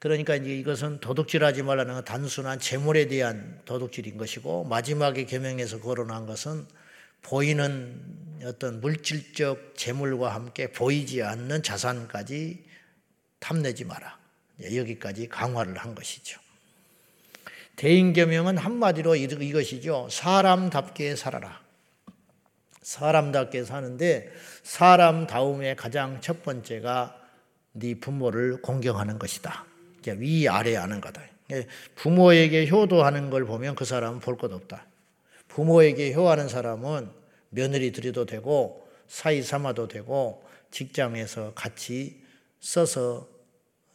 그러니까 0.00 0.34
이제 0.34 0.56
이것은 0.56 0.98
도둑질하지 1.00 1.62
말라는 1.62 1.94
건 1.94 2.04
단순한 2.04 2.58
재물에 2.58 3.06
대한 3.06 3.60
도둑질인 3.66 4.16
것이고 4.16 4.64
마지막에 4.64 5.26
계명에서 5.26 5.80
거론한 5.80 6.24
것은 6.24 6.66
보이는 7.20 8.00
어떤 8.42 8.80
물질적 8.80 9.74
재물과 9.76 10.34
함께 10.34 10.72
보이지 10.72 11.22
않는 11.22 11.62
자산까지 11.62 12.64
탐내지 13.40 13.84
마라. 13.84 14.18
여기까지 14.62 15.28
강화를 15.28 15.76
한 15.76 15.94
것이죠. 15.94 16.40
대인계명은 17.76 18.56
한마디로 18.56 19.16
이것이죠. 19.16 20.08
사람답게 20.10 21.14
살아라. 21.16 21.60
사람답게 22.80 23.64
사는데 23.64 24.32
사람다움의 24.62 25.76
가장 25.76 26.22
첫 26.22 26.42
번째가 26.42 27.20
네 27.72 28.00
부모를 28.00 28.62
공경하는 28.62 29.18
것이다. 29.18 29.69
위 30.08 30.48
아래 30.48 30.76
하는 30.76 31.00
거다. 31.00 31.22
부모에게 31.96 32.68
효도하는 32.68 33.30
걸 33.30 33.44
보면 33.44 33.74
그 33.74 33.84
사람은 33.84 34.20
볼 34.20 34.36
것 34.36 34.52
없다. 34.52 34.86
부모에게 35.48 36.12
효하는 36.14 36.48
사람은 36.48 37.10
며느리 37.50 37.90
들여도 37.92 38.26
되고 38.26 38.88
사이 39.08 39.42
삼아도 39.42 39.88
되고 39.88 40.44
직장에서 40.70 41.52
같이 41.54 42.22
써서 42.60 43.28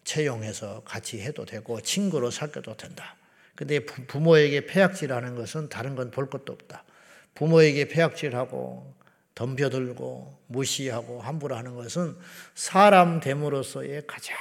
채용해서 0.03 0.83
같이 0.83 1.21
해도 1.21 1.45
되고 1.45 1.79
친구로 1.81 2.29
사귀어도 2.29 2.75
된다. 2.75 3.15
근데 3.55 3.79
부모에게 3.79 4.65
폐악질하는 4.65 5.35
것은 5.35 5.69
다른 5.69 5.95
건 5.95 6.11
볼 6.11 6.29
것도 6.29 6.51
없다. 6.51 6.83
부모에게 7.35 7.87
폐악질하고 7.87 8.93
덤벼들고 9.33 10.39
무시하고 10.47 11.21
함부로 11.21 11.55
하는 11.55 11.75
것은 11.75 12.17
사람 12.53 13.19
됨으로써의 13.21 14.03
가장 14.07 14.35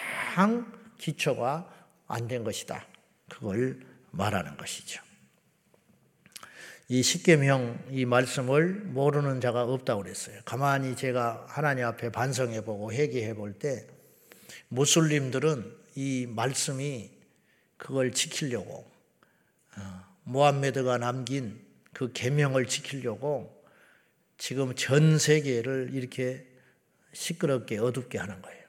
기초가 0.98 1.70
안 2.06 2.28
된 2.28 2.44
것이다. 2.44 2.86
그걸 3.28 3.80
말하는 4.10 4.56
것이죠. 4.56 5.02
이 6.88 7.02
십계명 7.02 7.82
이 7.90 8.04
말씀을 8.04 8.74
모르는 8.74 9.40
자가 9.40 9.64
없다고 9.64 10.02
그랬어요. 10.02 10.40
가만히 10.44 10.94
제가 10.96 11.46
하나님 11.48 11.86
앞에 11.86 12.10
반성해 12.12 12.62
보고 12.64 12.92
회개해 12.92 13.34
볼 13.34 13.58
때 13.58 13.86
무슬림들은 14.68 15.76
이 15.94 16.26
말씀이 16.28 17.10
그걸 17.76 18.12
지키려고 18.12 18.90
어, 19.76 20.04
모함메드가 20.24 20.98
남긴 20.98 21.64
그 21.92 22.12
계명을 22.12 22.66
지키려고 22.66 23.64
지금 24.36 24.74
전 24.74 25.18
세계를 25.18 25.90
이렇게 25.92 26.46
시끄럽게 27.12 27.78
어둡게 27.78 28.18
하는 28.18 28.42
거예요. 28.42 28.64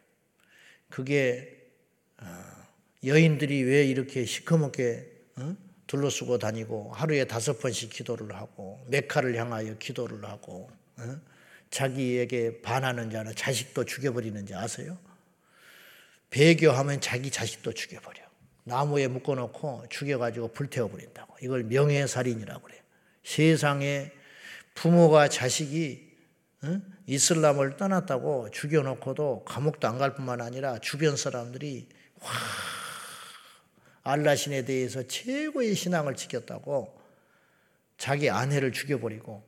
그게 0.89 1.51
어, 1.51 1.54
여인들이 3.03 3.63
왜 3.63 3.85
이렇게 3.85 4.25
시커멓게 4.25 5.11
어? 5.37 5.55
둘러쓰고 5.87 6.39
다니고 6.39 6.91
하루에 6.93 7.25
다섯 7.25 7.59
번씩 7.59 7.91
기도를 7.91 8.35
하고 8.35 8.83
메카를 8.89 9.35
향하여 9.37 9.77
기도를 9.77 10.25
하고 10.25 10.69
어? 10.97 11.15
자기에게 11.69 12.61
반하는 12.61 13.11
자는 13.11 13.35
자식도 13.35 13.85
죽여버리는지 13.85 14.55
아세요? 14.55 14.97
배교하면 16.29 17.01
자기 17.01 17.29
자식도 17.29 17.73
죽여버려. 17.73 18.23
나무에 18.63 19.07
묶어놓고 19.07 19.85
죽여가지고 19.89 20.49
불태워버린다고. 20.49 21.35
이걸 21.41 21.63
명예살인이라고 21.65 22.61
그래요. 22.61 22.81
세상에 23.23 24.11
부모가 24.73 25.29
자식이 25.29 26.15
어? 26.63 26.81
이슬람을 27.07 27.77
떠났다고 27.77 28.49
죽여놓고도 28.51 29.45
감옥도 29.45 29.87
안 29.87 29.97
갈 29.99 30.15
뿐만 30.15 30.41
아니라 30.41 30.79
주변 30.79 31.15
사람들이 31.15 31.87
와 32.25 32.31
알라신에 34.03 34.65
대해서 34.65 35.03
최고의 35.03 35.75
신앙을 35.75 36.15
지켰다고 36.15 36.99
자기 37.97 38.29
아내를 38.29 38.71
죽여버리고 38.71 39.43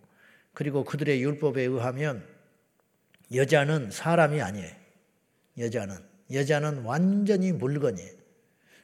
그리고 0.53 0.83
그들의 0.83 1.21
율법에 1.21 1.61
의하면 1.61 2.25
여자는 3.33 3.91
사람이 3.91 4.41
아니에요. 4.41 4.71
여자는. 5.57 5.97
여자는 6.33 6.83
완전히 6.83 7.51
물건이에요. 7.51 8.11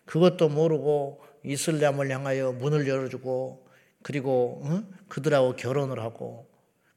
그것도 0.05 0.49
모르고 0.49 1.23
이슬람을 1.43 2.09
향하여 2.11 2.51
문을 2.53 2.87
열어주고 2.87 3.67
그리고 4.01 4.61
응? 4.65 4.87
그들하고 5.07 5.55
결혼을 5.55 5.99
하고 5.99 6.47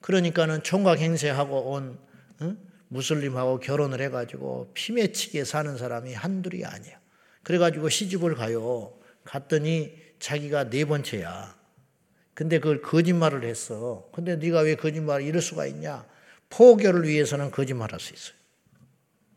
그러니까는 0.00 0.62
총각 0.62 0.99
행세하고 0.99 1.71
온 1.71 1.99
응? 2.43 2.59
무슬림하고 2.88 3.61
결혼을 3.61 4.00
해가지고 4.00 4.71
피맺히게 4.75 5.45
사는 5.45 5.76
사람이 5.76 6.14
한둘이 6.14 6.64
아니야. 6.64 6.99
그래가지고 7.43 7.88
시집을 7.88 8.35
가요. 8.35 8.93
갔더니 9.25 9.93
자기가 10.19 10.71
네 10.71 10.85
번째야. 10.85 11.57
근데 12.35 12.59
그걸 12.59 12.83
거짓말을 12.83 13.45
했어. 13.45 14.09
근데 14.12 14.37
네가 14.37 14.61
왜 14.61 14.76
거짓말을 14.76 15.25
이럴 15.25 15.40
수가 15.40 15.66
있냐? 15.66 16.07
포교를 16.50 17.09
위해서는 17.09 17.50
거짓말할 17.50 17.99
수 17.99 18.14
있어요. 18.14 18.37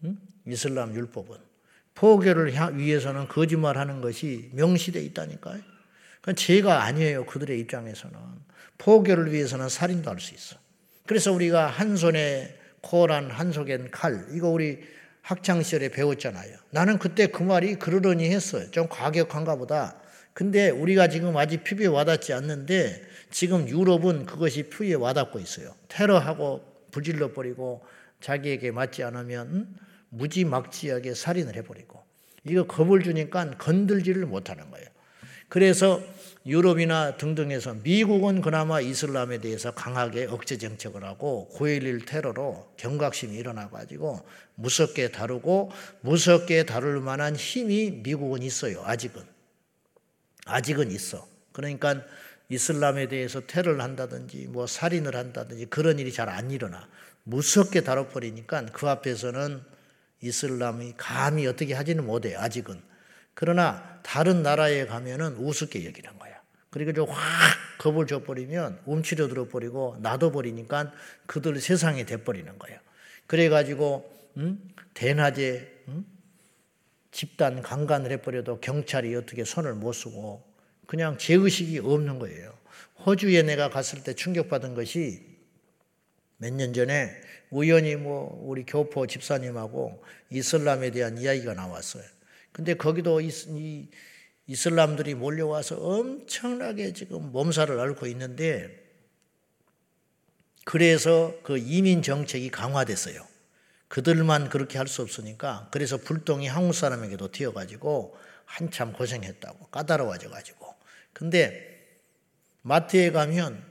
응? 0.05 0.17
이슬람 0.45 0.93
율법은 0.95 1.37
포교를 1.95 2.53
위해서는 2.77 3.27
거짓말하는 3.27 4.01
것이 4.01 4.49
명시돼 4.53 5.01
있다니까요. 5.01 5.61
그건 6.21 6.35
죄가 6.35 6.83
아니에요. 6.83 7.25
그들의 7.25 7.59
입장에서는 7.59 8.17
포교를 8.77 9.31
위해서는 9.31 9.69
살인도 9.69 10.09
할 10.09 10.19
수 10.19 10.33
있어. 10.33 10.57
그래서 11.05 11.31
우리가 11.33 11.67
한 11.67 11.97
손에 11.97 12.58
코란 12.81 13.29
한 13.31 13.51
속엔 13.51 13.91
칼 13.91 14.25
이거 14.31 14.49
우리 14.49 14.79
학창 15.21 15.61
시절에 15.61 15.89
배웠잖아요. 15.89 16.57
나는 16.71 16.97
그때 16.97 17.27
그 17.27 17.43
말이 17.43 17.75
그러려니 17.75 18.29
했어요. 18.29 18.69
좀 18.71 18.87
과격한가 18.87 19.57
보다. 19.57 19.99
근데 20.33 20.69
우리가 20.69 21.07
지금 21.09 21.35
아직 21.37 21.63
피부에 21.63 21.87
와닿지 21.87 22.33
않는데 22.33 23.01
지금 23.29 23.67
유럽은 23.67 24.25
그것이 24.25 24.63
피부에 24.63 24.93
와닿고 24.93 25.39
있어요. 25.39 25.75
테러하고 25.87 26.63
불질러 26.91 27.33
버리고 27.33 27.83
자기에게 28.21 28.71
맞지 28.71 29.03
않으면 29.03 29.75
무지막지하게 30.09 31.13
살인을 31.13 31.55
해버리고 31.55 32.01
이거 32.45 32.65
겁을 32.65 33.03
주니까 33.03 33.51
건들지를 33.57 34.25
못하는 34.25 34.69
거예요. 34.71 34.87
그래서 35.49 36.01
유럽이나 36.49 37.15
등등에서 37.15 37.75
미국은 37.83 38.41
그나마 38.41 38.81
이슬람에 38.81 39.37
대해서 39.37 39.71
강하게 39.71 40.25
억제 40.25 40.57
정책을 40.57 41.03
하고 41.03 41.47
9.11 41.55 42.07
테러로 42.07 42.73
경각심이 42.75 43.37
일어나 43.37 43.69
가지고 43.69 44.25
무섭게 44.55 45.11
다루고 45.11 45.71
무섭게 46.01 46.65
다룰 46.65 47.01
만한 47.01 47.35
힘이 47.35 47.91
미국은 48.03 48.41
있어요. 48.41 48.81
아직은. 48.83 49.21
아직은 50.45 50.91
있어. 50.91 51.27
그러니까 51.51 52.03
이슬람에 52.49 53.07
대해서 53.09 53.41
테러를 53.45 53.81
한다든지 53.81 54.47
뭐 54.49 54.65
살인을 54.65 55.15
한다든지 55.15 55.67
그런 55.67 55.99
일이 55.99 56.11
잘 56.11 56.29
안 56.29 56.49
일어나. 56.49 56.89
무섭게 57.25 57.81
다뤄버리니까 57.81 58.65
그 58.73 58.89
앞에서는 58.89 59.61
이슬람이 60.21 60.95
감히 60.97 61.45
어떻게 61.45 61.75
하지는 61.75 62.05
못해 62.05 62.35
아직은. 62.35 62.81
그러나 63.35 63.99
다른 64.01 64.41
나라에 64.41 64.87
가면은 64.87 65.35
우습게 65.35 65.85
여기는. 65.85 66.18
그리고 66.69 66.93
좀 66.93 67.09
확 67.09 67.17
겁을 67.79 68.07
줘버리면 68.07 68.81
움츠려 68.85 69.27
들어버리고 69.29 69.97
놔둬버리니까 70.01 70.91
그들 71.27 71.59
세상에 71.61 72.05
돼버리는 72.05 72.59
거야. 72.59 72.79
그래가지고 73.25 74.29
음? 74.37 74.69
대낮에 74.93 75.83
음? 75.87 76.05
집단 77.11 77.61
강간을 77.61 78.11
해버려도 78.11 78.59
경찰이 78.59 79.15
어떻게 79.15 79.43
손을 79.45 79.73
못 79.75 79.93
쓰고 79.93 80.43
그냥 80.87 81.17
죄의식이 81.17 81.79
없는 81.79 82.19
거예요. 82.19 82.53
호주에 83.05 83.43
내가 83.43 83.69
갔을 83.69 84.03
때 84.03 84.13
충격받은 84.13 84.75
것이 84.75 85.25
몇 86.37 86.53
년 86.53 86.73
전에 86.73 87.11
우연히 87.49 87.95
뭐 87.95 88.41
우리 88.45 88.63
교포 88.65 89.07
집사님하고 89.07 90.03
이슬람에 90.29 90.91
대한 90.91 91.17
이야기가 91.17 91.53
나왔어요. 91.53 92.03
근데 92.51 92.73
거기도 92.73 93.21
이, 93.21 93.29
이 93.29 93.87
슬람들이 94.55 95.15
몰려와서 95.15 95.77
엄청나게 95.77 96.93
지금 96.93 97.31
몸살을 97.31 97.79
앓고 97.79 98.07
있는데 98.07 98.83
그래서 100.65 101.33
그 101.43 101.57
이민 101.57 102.01
정책이 102.01 102.49
강화됐어요. 102.49 103.25
그들만 103.87 104.49
그렇게 104.49 104.77
할 104.77 104.87
수 104.87 105.01
없으니까 105.01 105.67
그래서 105.71 105.97
불똥이 105.97 106.47
한국 106.47 106.73
사람에게도 106.73 107.31
튀어가지고 107.31 108.15
한참 108.45 108.93
고생했다고 108.93 109.67
까다로워져가지고 109.67 110.75
근데 111.13 111.97
마트에 112.61 113.11
가면 113.11 113.63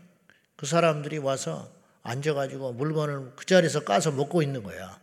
그 0.57 0.67
사람들이 0.67 1.19
와서 1.19 1.73
앉아가지고 2.03 2.73
물건을 2.73 3.33
그 3.37 3.47
자리에서 3.47 3.85
까서 3.85 4.11
먹고 4.11 4.43
있는 4.43 4.63
거야. 4.63 4.99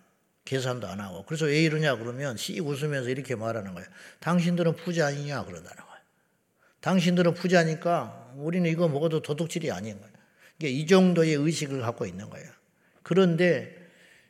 계산도 0.45 0.87
안 0.87 0.99
하고. 0.99 1.23
그래서 1.25 1.45
왜 1.45 1.63
이러냐 1.63 1.97
그러면 1.97 2.37
씩 2.37 2.65
웃으면서 2.65 3.09
이렇게 3.09 3.35
말하는 3.35 3.73
거예요. 3.73 3.87
당신들은 4.19 4.75
부자 4.75 5.07
아니냐 5.07 5.43
그러다는 5.43 5.83
거예요. 5.83 5.99
당신들은 6.81 7.33
부자니까 7.33 8.33
우리는 8.37 8.69
이거 8.69 8.87
먹어도 8.87 9.21
도둑질이 9.21 9.71
아닌 9.71 9.99
거예요. 9.99 10.13
이 10.63 10.85
정도의 10.85 11.33
의식을 11.33 11.81
갖고 11.81 12.05
있는 12.05 12.29
거예요. 12.29 12.49
그런데 13.03 13.75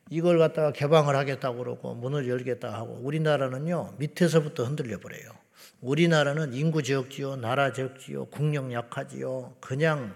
이걸 0.10 0.39
갖다가 0.39 0.71
개방을 0.71 1.15
하겠다고 1.15 1.58
그러고 1.58 1.93
문을 1.95 2.28
열겠다 2.30 2.73
하고 2.73 2.93
우리나라는요 3.04 3.95
밑에서부터 3.97 4.63
흔들려 4.65 4.99
버려요. 4.99 5.32
우리나라는 5.82 6.54
인구 6.54 6.82
적지요, 6.82 7.36
나라 7.36 7.73
적지요, 7.73 8.25
국력 8.25 8.71
약하지요. 8.71 9.56
그냥 9.60 10.15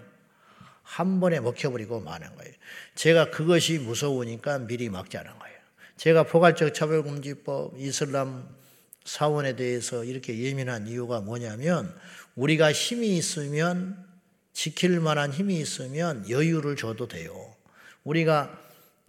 한 0.82 1.20
번에 1.20 1.40
먹혀버리고 1.40 2.00
마는 2.00 2.34
거예요. 2.36 2.52
제가 2.94 3.30
그것이 3.30 3.78
무서우니까 3.78 4.58
미리 4.60 4.88
막자는 4.88 5.38
거예요. 5.38 5.49
제가 6.00 6.22
포괄적 6.22 6.72
차별금지법, 6.72 7.74
이슬람 7.78 8.48
사원에 9.04 9.54
대해서 9.54 10.02
이렇게 10.02 10.38
예민한 10.38 10.86
이유가 10.86 11.20
뭐냐면 11.20 11.94
우리가 12.36 12.72
힘이 12.72 13.18
있으면 13.18 14.02
지킬 14.54 14.98
만한 14.98 15.30
힘이 15.30 15.60
있으면 15.60 16.24
여유를 16.30 16.76
줘도 16.76 17.06
돼요. 17.06 17.54
우리가 18.02 18.58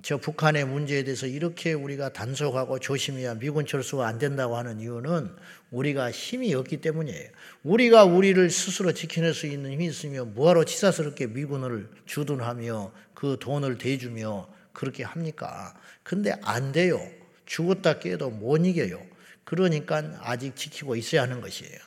저 0.01 0.17
북한의 0.17 0.65
문제에 0.65 1.06
대해서 1.06 1.27
이렇게 1.27 1.71
우리가 1.71 2.12
단속하고 2.12 2.80
조심해야 2.80 3.36
미군 3.36 3.65
철수가 3.65 4.06
안 4.06 4.19
된다고 4.19 4.58
하는 4.58 4.82
이유는 4.82 5.34
우리가 5.71 6.12
힘이 6.12 6.54
없기 6.56 6.82
때문이에요. 6.82 7.30
우리가 7.63 8.04
우리를 8.04 8.49
스스로 8.49 8.91
지켜낼 8.91 9.34
수 9.34 9.47
있는 9.47 9.71
힘이 9.71 9.86
있으면 9.86 10.34
뭐하러 10.34 10.65
치사스럽게 10.65 11.27
미군을 11.27 11.88
주둔하며 12.06 12.91
그 13.13 13.38
돈을 13.39 13.77
대주며 13.77 14.60
그렇게 14.74 15.04
합니까? 15.04 15.74
근데 16.04 16.34
안 16.44 16.72
돼요. 16.72 17.00
죽었다 17.46 18.00
깨도 18.00 18.30
못 18.30 18.58
이겨요. 18.66 19.02
그러니까 19.44 20.04
아직 20.22 20.56
지키고 20.56 20.96
있어야 20.96 21.24
하는 21.24 21.42
것이에요. 21.42 21.78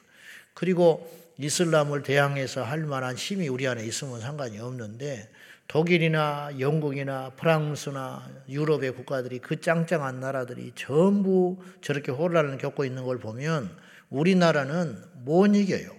그리고 0.53 1.11
이슬람을 1.39 2.03
대항해서 2.03 2.63
할 2.63 2.81
만한 2.81 3.17
힘이 3.17 3.49
우리 3.49 3.67
안에 3.67 3.85
있으면 3.85 4.21
상관이 4.21 4.59
없는데 4.59 5.31
독일이나 5.67 6.51
영국이나 6.61 7.31
프랑스나 7.31 8.29
유럽의 8.49 8.93
국가들이 8.93 9.39
그 9.39 9.61
짱짱한 9.61 10.21
나라들이 10.21 10.73
전부 10.75 11.57
저렇게 11.81 12.13
혼란을 12.13 12.59
겪고 12.59 12.85
있는 12.85 13.05
걸 13.05 13.19
보면 13.19 13.77
우리나라는 14.11 15.03
못 15.25 15.47
이겨요. 15.57 15.91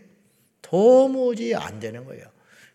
도무지 0.62 1.56
안 1.56 1.80
되는 1.80 2.06
거예요. 2.06 2.26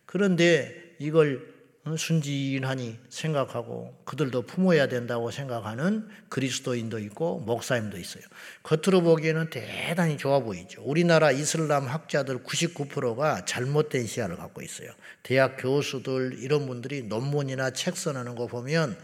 그런데 0.05 0.95
이걸 0.99 1.50
순진하니 1.97 2.99
생각하고 3.09 3.97
그들도 4.05 4.43
품어야 4.43 4.89
된다고 4.89 5.31
생각하는 5.31 6.09
그리스도인도 6.29 6.99
있고 6.99 7.41
목사님도 7.41 7.99
있어요. 7.99 8.23
겉으로 8.63 9.03
보기에는 9.03 9.49
대단히 9.49 10.19
좋아 10.19 10.41
보이죠. 10.41 10.83
우리나라 10.85 11.31
이슬람 11.33 11.87
학자들 11.87 12.45
99%가 12.45 13.47
잘못된 13.47 14.07
시야를 14.07 14.37
갖고 14.37 14.61
있어요. 14.61 14.91
대학 15.23 15.57
교수들 15.57 16.39
이런 16.41 16.67
분들이 16.67 17.03
논문이나 17.03 17.71
책 17.71 17.97
써내는 17.97 18.35
거 18.35 18.47
보면 18.47 18.97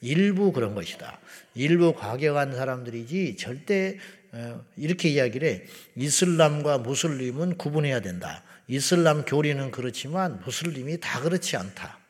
일부 0.00 0.52
그런 0.52 0.74
것이다. 0.74 1.20
일부 1.54 1.94
과격한 1.94 2.56
사람들이지 2.56 3.36
절대 3.36 3.98
어, 4.32 4.64
이렇게 4.76 5.08
이야기를 5.10 5.48
해. 5.48 5.64
이슬람과 5.94 6.78
무슬림은 6.78 7.56
구분해야 7.56 8.00
된다. 8.00 8.42
이슬람 8.66 9.24
교리는 9.24 9.70
그렇지만 9.70 10.40
무슬림이 10.40 10.98
다 10.98 11.20
그렇지 11.20 11.56
않다. 11.56 12.03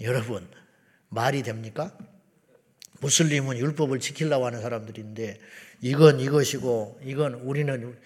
여러분, 0.00 0.46
말이 1.08 1.42
됩니까? 1.42 1.96
무슬림은 3.00 3.58
율법을 3.58 4.00
지키려고 4.00 4.46
하는 4.46 4.60
사람들인데 4.60 5.38
이건 5.82 6.20
이것이고 6.20 7.00
이건 7.04 7.34
우리는 7.34 7.96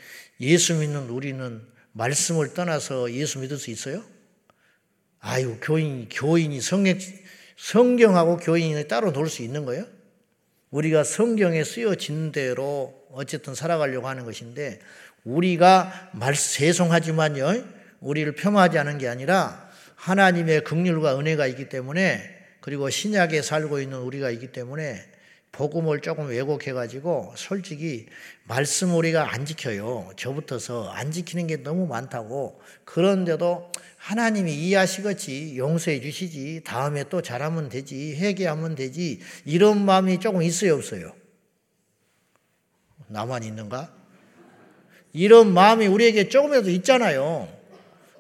예수 0.40 0.74
믿는 0.74 1.08
우리는 1.08 1.62
말씀을 1.92 2.54
떠나서 2.54 3.12
예수 3.12 3.38
믿을 3.38 3.56
수 3.56 3.70
있어요? 3.70 4.02
아유, 5.20 5.58
교인, 5.60 6.08
교인이 6.08 6.60
성경, 6.60 6.98
성경하고 7.56 8.38
교인이 8.38 8.88
따로 8.88 9.12
놀 9.12 9.28
수 9.28 9.42
있는 9.42 9.64
거예요? 9.64 9.86
우리가 10.70 11.04
성경에 11.04 11.62
쓰여진 11.64 12.32
대로 12.32 12.94
어쨌든 13.12 13.54
살아가려고 13.54 14.08
하는 14.08 14.24
것인데 14.24 14.80
우리가 15.24 16.10
말, 16.14 16.34
세송하지만요, 16.34 17.64
우리를 18.00 18.34
폄하하지 18.34 18.78
않은 18.78 18.98
게 18.98 19.08
아니라 19.08 19.69
하나님의 20.00 20.64
극률과 20.64 21.18
은혜가 21.18 21.46
있기 21.48 21.68
때문에 21.68 22.22
그리고 22.60 22.88
신약에 22.88 23.42
살고 23.42 23.80
있는 23.80 23.98
우리가 23.98 24.30
있기 24.30 24.52
때문에 24.52 25.04
복음을 25.52 26.00
조금 26.00 26.28
왜곡해가지고 26.28 27.34
솔직히 27.36 28.06
말씀 28.44 28.94
우리가 28.94 29.34
안 29.34 29.44
지켜요. 29.44 30.10
저부터서 30.16 30.90
안 30.90 31.10
지키는 31.10 31.48
게 31.48 31.58
너무 31.58 31.86
많다고. 31.86 32.60
그런데도 32.84 33.72
하나님이 33.96 34.54
이해하시겠지. 34.54 35.58
용서해 35.58 36.00
주시지. 36.00 36.62
다음에 36.64 37.04
또 37.08 37.20
잘하면 37.20 37.68
되지. 37.68 38.16
회개하면 38.16 38.76
되지. 38.76 39.20
이런 39.44 39.84
마음이 39.84 40.20
조금 40.20 40.42
있어요, 40.42 40.76
없어요? 40.76 41.12
나만 43.08 43.42
있는가? 43.42 43.92
이런 45.12 45.52
마음이 45.52 45.88
우리에게 45.88 46.28
조금이라도 46.28 46.70
있잖아요. 46.70 47.59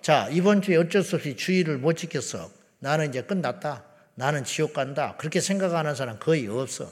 자, 0.02 0.28
이번 0.30 0.62
주에 0.62 0.76
어쩔 0.76 1.02
수 1.02 1.16
없이 1.16 1.36
주의를 1.36 1.78
못 1.78 1.94
지켰어. 1.94 2.50
나는 2.78 3.10
이제 3.10 3.22
끝났다. 3.22 3.84
나는 4.14 4.44
지옥 4.44 4.72
간다. 4.72 5.16
그렇게 5.18 5.40
생각하는 5.40 5.94
사람 5.94 6.18
거의 6.18 6.46
없어. 6.46 6.90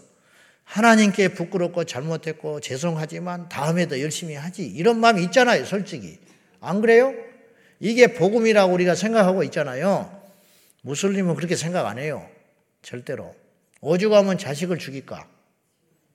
하나님께 0.65 1.29
부끄럽고 1.29 1.85
잘못했고 1.85 2.61
죄송하지만 2.61 3.49
다음에도 3.49 4.01
열심히 4.03 4.35
하지. 4.35 4.67
이런 4.67 5.01
마음이 5.01 5.23
있잖아요, 5.25 5.65
솔직히. 5.65 6.19
안 6.61 6.83
그래요? 6.83 7.15
이게 7.81 8.13
복음이라고 8.13 8.73
우리가 8.75 8.95
생각하고 8.95 9.43
있잖아요. 9.45 10.15
무슬림은 10.83 11.35
그렇게 11.37 11.57
생각 11.57 11.87
안 11.87 11.99
해요. 11.99 12.29
절대로. 12.83 13.35
오죽하면 13.81 14.37
자식을 14.37 14.79
죽일까? 14.79 15.27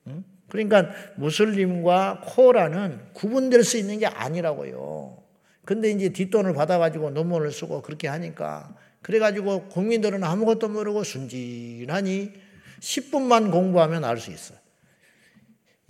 응? 0.08 0.24
그러니까 0.48 0.90
무슬림과 1.16 2.22
코라는 2.26 3.00
구분될 3.14 3.64
수 3.64 3.76
있는 3.78 3.98
게 3.98 4.06
아니라고요. 4.06 5.23
근데 5.64 5.90
이제 5.90 6.10
뒷돈을 6.10 6.54
받아가지고 6.54 7.10
논문을 7.10 7.52
쓰고 7.52 7.82
그렇게 7.82 8.08
하니까 8.08 8.74
그래가지고 9.02 9.68
국민들은 9.68 10.24
아무것도 10.24 10.68
모르고 10.68 11.04
순진하니 11.04 12.32
10분만 12.80 13.50
공부하면 13.50 14.04
알 14.04 14.18
수 14.18 14.30
있어. 14.30 14.54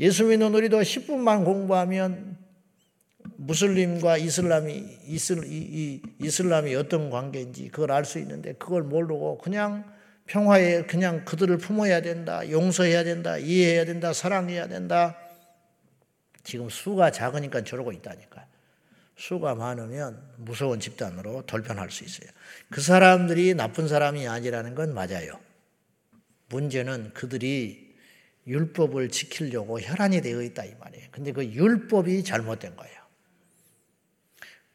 예수 0.01 0.25
믿는 0.25 0.53
우리도 0.55 0.81
10분만 0.81 1.45
공부하면 1.45 2.37
무슬림과 3.37 4.19
이슬람이 4.19 4.99
이슬, 5.07 5.45
이, 5.45 5.57
이, 5.57 6.03
이슬람이 6.23 6.75
어떤 6.75 7.11
관계인지 7.11 7.69
그걸 7.69 7.93
알 7.93 8.05
수 8.05 8.19
있는데 8.19 8.55
그걸 8.55 8.83
모르고 8.83 9.39
그냥 9.39 9.85
평화에 10.27 10.85
그냥 10.87 11.25
그들을 11.25 11.57
품어야 11.59 12.01
된다. 12.03 12.49
용서해야 12.51 13.05
된다. 13.05 13.39
이해해야 13.39 13.85
된다. 13.85 14.13
사랑해야 14.13 14.69
된다. 14.69 15.17
지금 16.43 16.69
수가 16.69 17.11
작으니까 17.11 17.63
저러고 17.63 17.93
있다니까. 17.93 18.47
수가 19.17 19.55
많으면 19.55 20.35
무서운 20.37 20.81
집단으로 20.81 21.45
돌변할 21.47 21.91
수 21.91 22.05
있어요. 22.05 22.29
그 22.71 22.81
사람들이 22.81 23.55
나쁜 23.55 23.89
사람이 23.89 24.27
아니라는 24.27 24.75
건 24.75 24.93
맞아요. 24.93 25.39
문제는 26.49 27.13
그들이 27.15 27.95
율법을 28.47 29.09
지키려고 29.09 29.81
혈안이 29.81 30.21
되어 30.21 30.43
있다 30.43 30.65
이 30.65 30.75
말이에요. 30.75 31.09
근데 31.11 31.33
그 31.33 31.45
율법이 31.45 32.25
잘못된 32.25 32.77
거예요. 32.77 32.95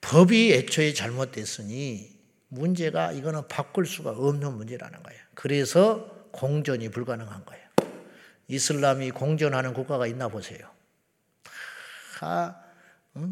법이 0.02 0.54
애초에 0.54 0.94
잘못됐으니 0.94 2.18
문제가 2.48 3.12
이거는 3.12 3.48
바꿀 3.48 3.86
수가 3.86 4.12
없는 4.12 4.54
문제라는 4.54 5.04
거예요. 5.04 5.22
그래서 5.36 6.28
공존이 6.32 6.90
불가능한 6.90 7.46
거예요. 7.46 7.64
이슬람이 8.48 9.12
공존하는 9.12 9.74
국가가 9.74 10.08
있나 10.08 10.28
보세요. 10.28 10.60
다 12.18 12.64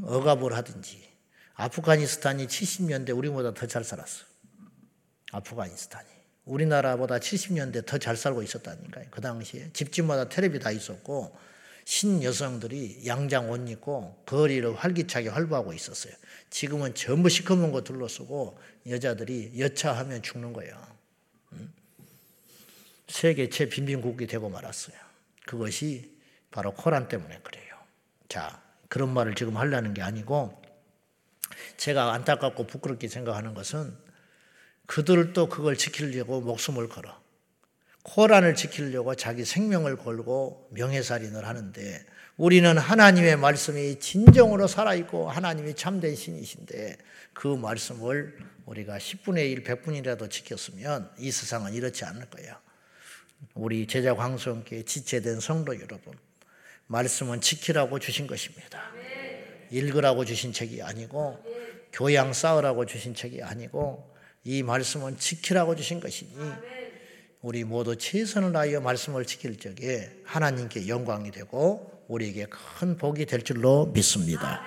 억압을 0.03 0.53
하든지. 0.55 1.07
아프가니스탄이 1.55 2.47
70년대 2.47 3.15
우리보다 3.17 3.53
더 3.53 3.67
잘 3.67 3.83
살았어. 3.83 4.25
아프가니스탄이. 5.31 6.07
우리나라보다 6.45 7.17
70년대 7.19 7.85
더 7.85 7.97
잘 7.97 8.15
살고 8.15 8.43
있었다니까요. 8.43 9.07
그 9.11 9.21
당시에 9.21 9.71
집집마다 9.73 10.29
텔레비 10.29 10.59
다 10.59 10.71
있었고 10.71 11.37
신 11.83 12.21
여성들이 12.21 13.03
양장 13.05 13.49
옷 13.49 13.67
입고 13.69 14.23
거리를 14.25 14.75
활기차게 14.75 15.29
활보하고 15.29 15.73
있었어요. 15.73 16.13
지금은 16.49 16.95
전부 16.95 17.29
시커먼 17.29 17.71
거 17.71 17.81
둘러쓰고 17.81 18.59
여자들이 18.87 19.53
여차하면 19.57 20.21
죽는 20.21 20.53
거예요. 20.53 20.97
세계 23.07 23.49
최빈빈국이 23.49 24.27
되고 24.27 24.49
말았어요. 24.49 24.97
그것이 25.45 26.17
바로 26.51 26.73
코란 26.73 27.07
때문에 27.07 27.39
그래요. 27.41 27.75
자, 28.27 28.61
그런 28.87 29.13
말을 29.13 29.35
지금 29.35 29.57
하려는 29.57 29.93
게 29.93 30.01
아니고 30.01 30.61
제가 31.77 32.13
안타깝고 32.13 32.67
부끄럽게 32.67 33.07
생각하는 33.07 33.53
것은 33.53 33.95
그들도 34.85 35.49
그걸 35.49 35.77
지키려고 35.77 36.41
목숨을 36.41 36.87
걸어. 36.89 37.21
코란을 38.03 38.55
지키려고 38.55 39.15
자기 39.15 39.43
생명을 39.43 39.97
걸고 39.97 40.69
명예살인을 40.71 41.45
하는데 41.45 42.05
우리는 42.37 42.77
하나님의 42.77 43.35
말씀이 43.35 43.99
진정으로 43.99 44.67
살아있고 44.67 45.29
하나님이 45.29 45.75
참된 45.75 46.15
신이신데 46.15 46.97
그 47.33 47.47
말씀을 47.47 48.37
우리가 48.65 48.97
10분의 48.97 49.51
1, 49.51 49.63
100분이라도 49.63 50.29
지켰으면 50.29 51.11
이 51.17 51.31
세상은 51.31 51.73
이렇지 51.73 52.05
않을 52.05 52.29
거야. 52.29 52.61
우리 53.53 53.87
제자 53.87 54.15
광성께 54.15 54.83
지체된 54.83 55.39
성도 55.39 55.75
여러분, 55.75 56.13
말씀은 56.87 57.41
지키라고 57.41 57.99
주신 57.99 58.27
것입니다. 58.27 58.91
읽으라고 59.69 60.25
주신 60.25 60.53
책이 60.53 60.81
아니고 60.81 61.43
교양 61.91 62.33
쌓으라고 62.33 62.85
주신 62.85 63.13
책이 63.13 63.43
아니고 63.43 64.15
이 64.43 64.63
말씀은 64.63 65.17
지키라고 65.17 65.75
주신 65.75 65.99
것이니 65.99 66.33
우리 67.41 67.63
모두 67.63 67.95
최선을 67.97 68.53
다하여 68.53 68.81
말씀을 68.81 69.25
지킬 69.25 69.57
적에 69.57 70.09
하나님께 70.25 70.87
영광이 70.87 71.31
되고 71.31 72.03
우리에게 72.07 72.47
큰 72.49 72.97
복이 72.97 73.25
될 73.25 73.41
줄로 73.41 73.87
믿습니다. 73.87 74.63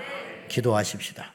기도하십시다. 0.48 1.32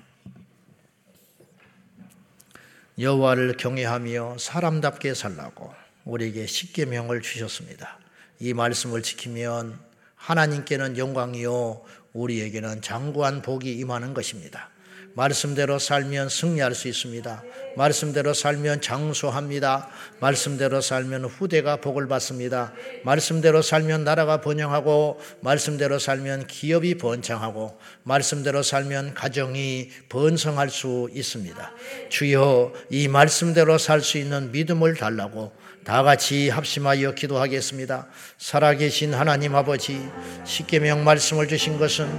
여호와를 2.97 3.57
경외하며 3.57 4.37
사람답게 4.37 5.13
살라고 5.15 5.73
우리에게 6.05 6.45
십계명을 6.45 7.21
주셨습니다. 7.21 7.99
이 8.39 8.53
말씀을 8.53 9.01
지키면 9.01 9.79
하나님께는 10.15 10.97
영광이요 10.97 11.83
우리에게는 12.13 12.81
장구한 12.81 13.41
복이 13.41 13.71
임하는 13.73 14.13
것입니다. 14.13 14.69
말씀대로 15.15 15.79
살면 15.79 16.27
승리할 16.27 16.75
수 16.75 16.89
있습니다. 16.89 17.41
말씀대로 17.77 18.33
살면 18.33 18.81
장수합니다. 18.81 19.87
말씀대로 20.19 20.81
살면 20.81 21.25
후대가 21.25 21.77
복을 21.77 22.09
받습니다. 22.09 22.73
말씀대로 23.05 23.61
살면 23.61 24.03
나라가 24.03 24.41
번영하고, 24.41 25.19
말씀대로 25.39 25.99
살면 25.99 26.47
기업이 26.47 26.95
번창하고, 26.95 27.79
말씀대로 28.03 28.61
살면 28.61 29.13
가정이 29.13 29.89
번성할 30.09 30.69
수 30.69 31.09
있습니다. 31.13 31.71
주여, 32.09 32.73
이 32.89 33.07
말씀대로 33.07 33.77
살 33.77 34.01
수 34.01 34.17
있는 34.17 34.51
믿음을 34.51 34.95
달라고 34.95 35.53
다 35.85 36.01
같이 36.01 36.49
합심하여 36.49 37.11
기도하겠습니다. 37.11 38.07
살아계신 38.39 39.13
하나님 39.13 39.55
아버지, 39.55 40.09
십계명 40.43 41.03
말씀을 41.03 41.47
주신 41.47 41.77
것은 41.77 42.09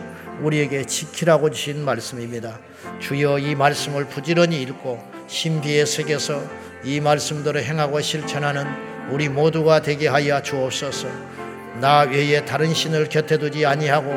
우리에게 0.41 0.85
지키라고 0.85 1.51
주신 1.51 1.85
말씀입니다. 1.85 2.61
주여 3.01 3.41
이 3.41 3.57
말씀을 3.57 4.05
부지런히 4.05 4.63
읽고 4.63 5.03
신비에 5.27 5.85
새겨서 5.85 6.49
이 6.85 7.01
말씀대로 7.01 7.59
행하고 7.59 8.01
실천하는 8.01 8.69
우리 9.11 9.29
모두가 9.29 9.83
되게 9.83 10.07
하여 10.07 10.41
주옵소서. 10.41 11.09
나 11.81 12.03
외에 12.03 12.45
다른 12.45 12.73
신을 12.73 13.09
곁에 13.09 13.37
두지 13.37 13.67
아니하고 13.67 14.15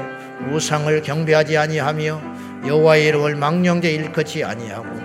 우상을 0.52 1.02
경배하지 1.02 1.58
아니하며 1.58 2.68
여호와의 2.68 3.08
이름을 3.08 3.36
망령되 3.36 3.92
일컫지 3.92 4.44
아니하고 4.44 4.99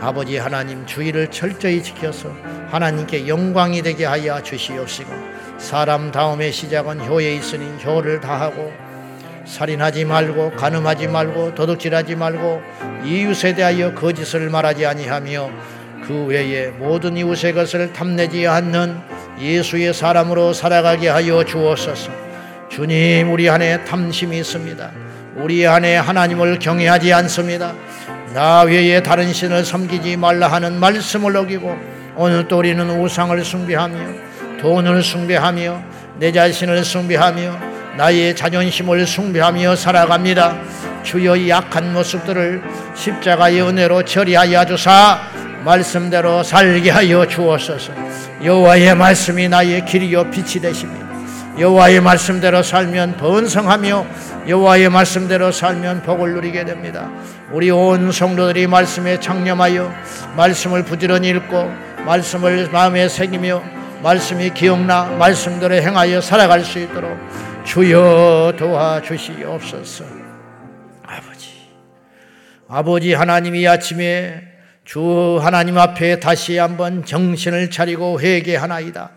아버지 0.00 0.36
하나님 0.36 0.84
주의를 0.86 1.30
철저히 1.30 1.82
지켜서 1.82 2.30
하나님께 2.70 3.28
영광이 3.28 3.82
되게 3.82 4.04
하여 4.04 4.42
주시옵시고 4.42 5.10
사람 5.58 6.12
다음의 6.12 6.52
시작은 6.52 7.06
효에 7.06 7.34
있으니 7.34 7.82
효를 7.82 8.20
다하고 8.20 8.72
살인하지 9.46 10.04
말고 10.04 10.52
간음하지 10.52 11.08
말고 11.08 11.54
도둑질하지 11.54 12.16
말고 12.16 12.62
이웃에 13.04 13.54
대하여 13.54 13.94
거짓을 13.94 14.50
말하지 14.50 14.84
아니하며 14.84 15.50
그 16.06 16.24
외에 16.24 16.68
모든 16.68 17.16
이웃의 17.16 17.54
것을 17.54 17.92
탐내지 17.92 18.46
않는 18.46 19.00
예수의 19.40 19.94
사람으로 19.94 20.52
살아가게 20.52 21.08
하여 21.08 21.44
주옵소서. 21.44 22.10
주님 22.68 23.32
우리 23.32 23.48
안에 23.48 23.84
탐심이 23.84 24.38
있습니다. 24.38 24.90
우리 25.36 25.66
안에 25.66 25.96
하나님을 25.96 26.58
경외하지 26.58 27.12
않습니다. 27.12 27.74
나 28.34 28.62
외에 28.62 29.02
다른 29.02 29.32
신을 29.32 29.64
섬기지 29.64 30.16
말라 30.16 30.48
하는 30.48 30.78
말씀을 30.78 31.36
어기고 31.36 31.76
오늘 32.16 32.48
또 32.48 32.58
우리는 32.58 32.88
우상을 32.88 33.44
숭배하며 33.44 33.96
돈을 34.60 35.02
숭배하며 35.02 35.82
내 36.18 36.32
자신을 36.32 36.84
숭배하며 36.84 37.58
나의 37.96 38.36
자존심을 38.36 39.06
숭배하며 39.06 39.76
살아갑니다. 39.76 40.56
주여 41.02 41.48
약한 41.48 41.92
모습들을 41.92 42.62
십자가의 42.94 43.62
은혜로 43.62 44.04
처리하여 44.04 44.66
주사 44.66 45.20
말씀대로 45.64 46.42
살게 46.42 46.90
하여 46.90 47.26
주옵소서. 47.26 47.92
여호와의 48.44 48.94
말씀이 48.94 49.48
나의 49.48 49.84
길이요 49.84 50.30
빛이 50.30 50.60
되십니다. 50.60 51.05
여호와의 51.58 52.00
말씀대로 52.02 52.62
살면 52.62 53.16
번성하며 53.16 54.06
여호와의 54.46 54.90
말씀대로 54.90 55.50
살면 55.50 56.02
복을 56.02 56.34
누리게 56.34 56.64
됩니다. 56.66 57.10
우리 57.50 57.70
온 57.70 58.12
성도들이 58.12 58.66
말씀에 58.66 59.20
창념하여 59.20 59.90
말씀을 60.36 60.84
부지런히 60.84 61.30
읽고 61.30 61.72
말씀을 62.04 62.68
마음에 62.70 63.08
새기며 63.08 63.62
말씀이 64.02 64.50
기억나 64.50 65.04
말씀대로 65.04 65.74
행하여 65.76 66.20
살아갈 66.20 66.62
수 66.62 66.78
있도록 66.78 67.16
주여 67.64 68.52
도와 68.58 69.00
주시옵소서. 69.00 70.04
아버지, 71.06 71.50
아버지 72.68 73.14
하나님이 73.14 73.66
아침에 73.66 74.42
주 74.84 75.40
하나님 75.42 75.78
앞에 75.78 76.20
다시 76.20 76.58
한번 76.58 77.04
정신을 77.04 77.70
차리고 77.70 78.20
회개하나이다. 78.20 79.10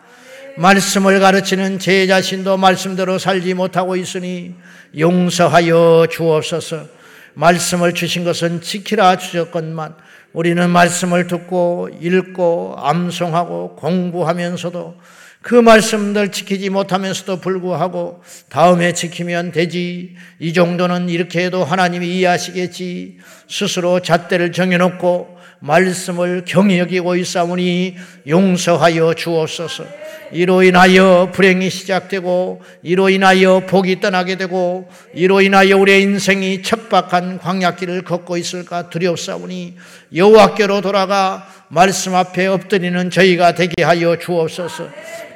말씀을 0.59 1.21
가르치는 1.21 1.79
제 1.79 2.05
자신도 2.05 2.57
말씀대로 2.57 3.17
살지 3.17 3.53
못하고 3.53 3.95
있으니 3.95 4.55
용서하여 4.97 6.07
주옵소서. 6.11 6.85
말씀을 7.33 7.93
주신 7.93 8.25
것은 8.25 8.59
지키라 8.59 9.17
주셨건만 9.19 9.95
우리는 10.33 10.69
말씀을 10.69 11.27
듣고 11.27 11.87
읽고 12.01 12.75
암송하고 12.77 13.77
공부하면서도 13.77 14.97
그 15.41 15.55
말씀들 15.55 16.33
지키지 16.33 16.69
못하면서도 16.69 17.39
불구하고 17.39 18.21
다음에 18.49 18.91
지키면 18.91 19.53
되지. 19.53 20.17
이 20.39 20.51
정도는 20.51 21.07
이렇게 21.07 21.45
해도 21.45 21.63
하나님이 21.63 22.05
이해하시겠지. 22.17 23.19
스스로 23.47 24.01
잣대를 24.01 24.51
정해놓고 24.51 25.38
말씀을 25.59 26.43
경히 26.45 26.79
여기고 26.79 27.15
있사오니 27.15 27.95
용서하여 28.27 29.13
주옵소서. 29.13 29.85
이로 30.31 30.63
인하여 30.63 31.31
불행이 31.33 31.69
시작되고 31.69 32.61
이로 32.83 33.09
인하여 33.09 33.61
복이 33.65 33.99
떠나게 33.99 34.37
되고 34.37 34.87
이로 35.13 35.41
인하여 35.41 35.75
우리의 35.77 36.03
인생이 36.03 36.61
척박한 36.61 37.39
광약길을 37.39 38.03
걷고 38.03 38.37
있을까 38.37 38.89
두렵사오니 38.89 39.75
여호와께로 40.15 40.81
돌아가 40.81 41.47
말씀 41.67 42.15
앞에 42.15 42.47
엎드리는 42.47 43.09
저희가 43.09 43.53
되게 43.53 43.83
하여 43.83 44.17
주옵소서. 44.17 44.87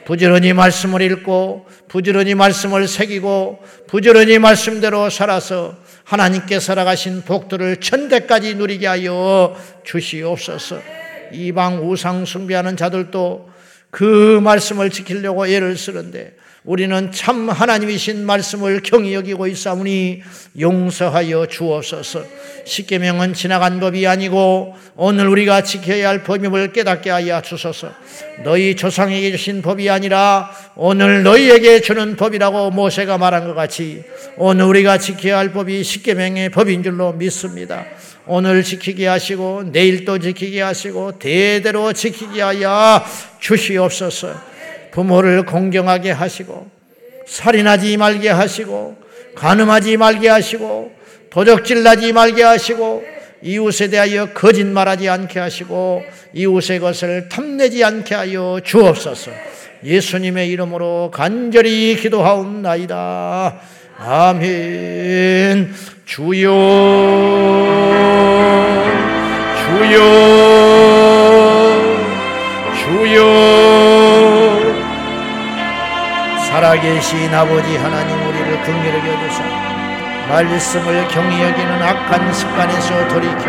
부지런히 0.06 0.54
말씀을 0.54 1.02
읽고 1.02 1.66
부지런히 1.88 2.36
말씀을 2.36 2.88
새기고 2.88 3.60
부지런히 3.88 4.38
말씀대로 4.38 5.10
살아서 5.10 5.76
하나님께 6.04 6.60
살아가신 6.60 7.22
복들을 7.22 7.78
천대까지 7.78 8.56
누리게 8.56 8.88
하여 8.88 9.56
주시옵소서. 9.84 10.80
이방 11.32 11.90
우상 11.90 12.26
숭배하는 12.26 12.78
자들도 12.78 13.50
그 13.90 14.40
말씀을 14.44 14.90
지키려고 14.90 15.48
애를 15.48 15.78
쓰는데 15.78 16.36
우리는 16.66 17.12
참 17.12 17.50
하나님이신 17.50 18.26
말씀을 18.26 18.82
경히 18.84 19.14
여기고 19.14 19.48
있사오니 19.48 20.22
용서하여 20.58 21.48
주옵소서. 21.48 22.24
십계명은 22.64 23.34
지나간 23.34 23.82
법이 23.82 24.08
아니고 24.08 24.74
오늘 24.96 25.28
우리가 25.28 25.64
지켜야 25.64 26.08
할 26.08 26.24
법임을 26.24 26.72
깨닫게 26.72 27.10
하여 27.10 27.42
주소서. 27.42 27.90
너희 28.46 28.78
조상에게 28.78 29.32
주신 29.32 29.62
법이 29.62 29.90
아니라 29.90 30.52
오늘 30.76 31.24
너희에게 31.24 31.82
주는 31.82 32.16
법이라고 32.16 32.72
모세가 32.72 33.18
말한 33.18 33.46
것 33.46 33.56
같이 33.56 34.04
오늘 34.38 34.64
우리가 34.64 35.00
지켜야 35.00 35.40
할 35.40 35.52
법이 35.52 35.84
십계명의 35.84 36.50
법인 36.52 36.82
줄로 36.82 37.12
믿습니다. 37.12 37.86
오늘 38.26 38.64
지키게 38.64 39.06
하시고 39.06 39.74
내일 39.74 40.06
또 40.06 40.18
지키게 40.18 40.62
하시고 40.62 41.20
대대로 41.20 41.92
지키게 41.92 42.42
하여 42.42 43.04
주시옵소서. 43.42 44.53
부모를 44.94 45.44
공경하게 45.44 46.12
하시고 46.12 46.70
살인하지 47.26 47.98
말게 47.98 48.30
하시고 48.30 48.96
간음하지 49.36 49.98
말게 49.98 50.30
하시고 50.30 50.92
도적질 51.32 51.82
나지 51.82 52.14
말게 52.14 52.44
하시고 52.44 53.04
이웃에 53.42 53.90
대하여 53.90 54.28
거짓말하지 54.34 55.10
않게 55.10 55.40
하시고 55.40 56.04
이웃의 56.34 56.80
것을 56.80 57.28
탐내지 57.28 57.84
않게 57.84 58.14
하여 58.14 58.60
주옵소서. 58.64 59.32
예수님의 59.84 60.50
이름으로 60.50 61.10
간절히 61.12 61.98
기도하옵나이다. 62.00 63.60
아멘. 63.98 65.74
주여, 66.06 66.50
주여, 69.66 70.00
주여. 72.86 73.73
살아계신 76.64 77.36
아버지 77.36 77.76
하나님 77.76 78.26
우리를 78.26 78.64
긍휼하게 78.64 79.14
여기사 79.14 79.44
말씀을 80.30 81.06
경히 81.10 81.44
여기는 81.44 81.84
악한 81.84 82.32
습관에서 82.32 83.06
돌이켜 83.10 83.44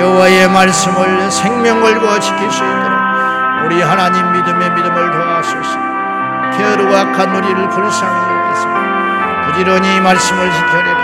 여호와의 0.00 0.48
말씀을 0.48 1.30
생명 1.30 1.82
걸고 1.82 2.18
지킬 2.18 2.50
수 2.50 2.64
있도록 2.64 3.66
우리 3.66 3.82
하나님 3.82 4.32
믿음의 4.32 4.70
믿음을 4.70 5.10
도하소서. 5.10 5.78
게으르고 6.56 6.96
악한 6.96 7.36
우리를 7.36 7.68
불쌍히 7.68 8.16
여기서. 8.32 8.66
부지런히 9.44 10.00
말씀을 10.00 10.50
지켜내는 10.50 11.02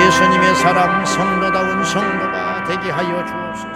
예수님의 0.00 0.54
사람 0.56 1.04
성도다운 1.04 1.84
성도가 1.84 2.64
되게 2.64 2.90
하여 2.90 3.24
주옵소서 3.24 3.75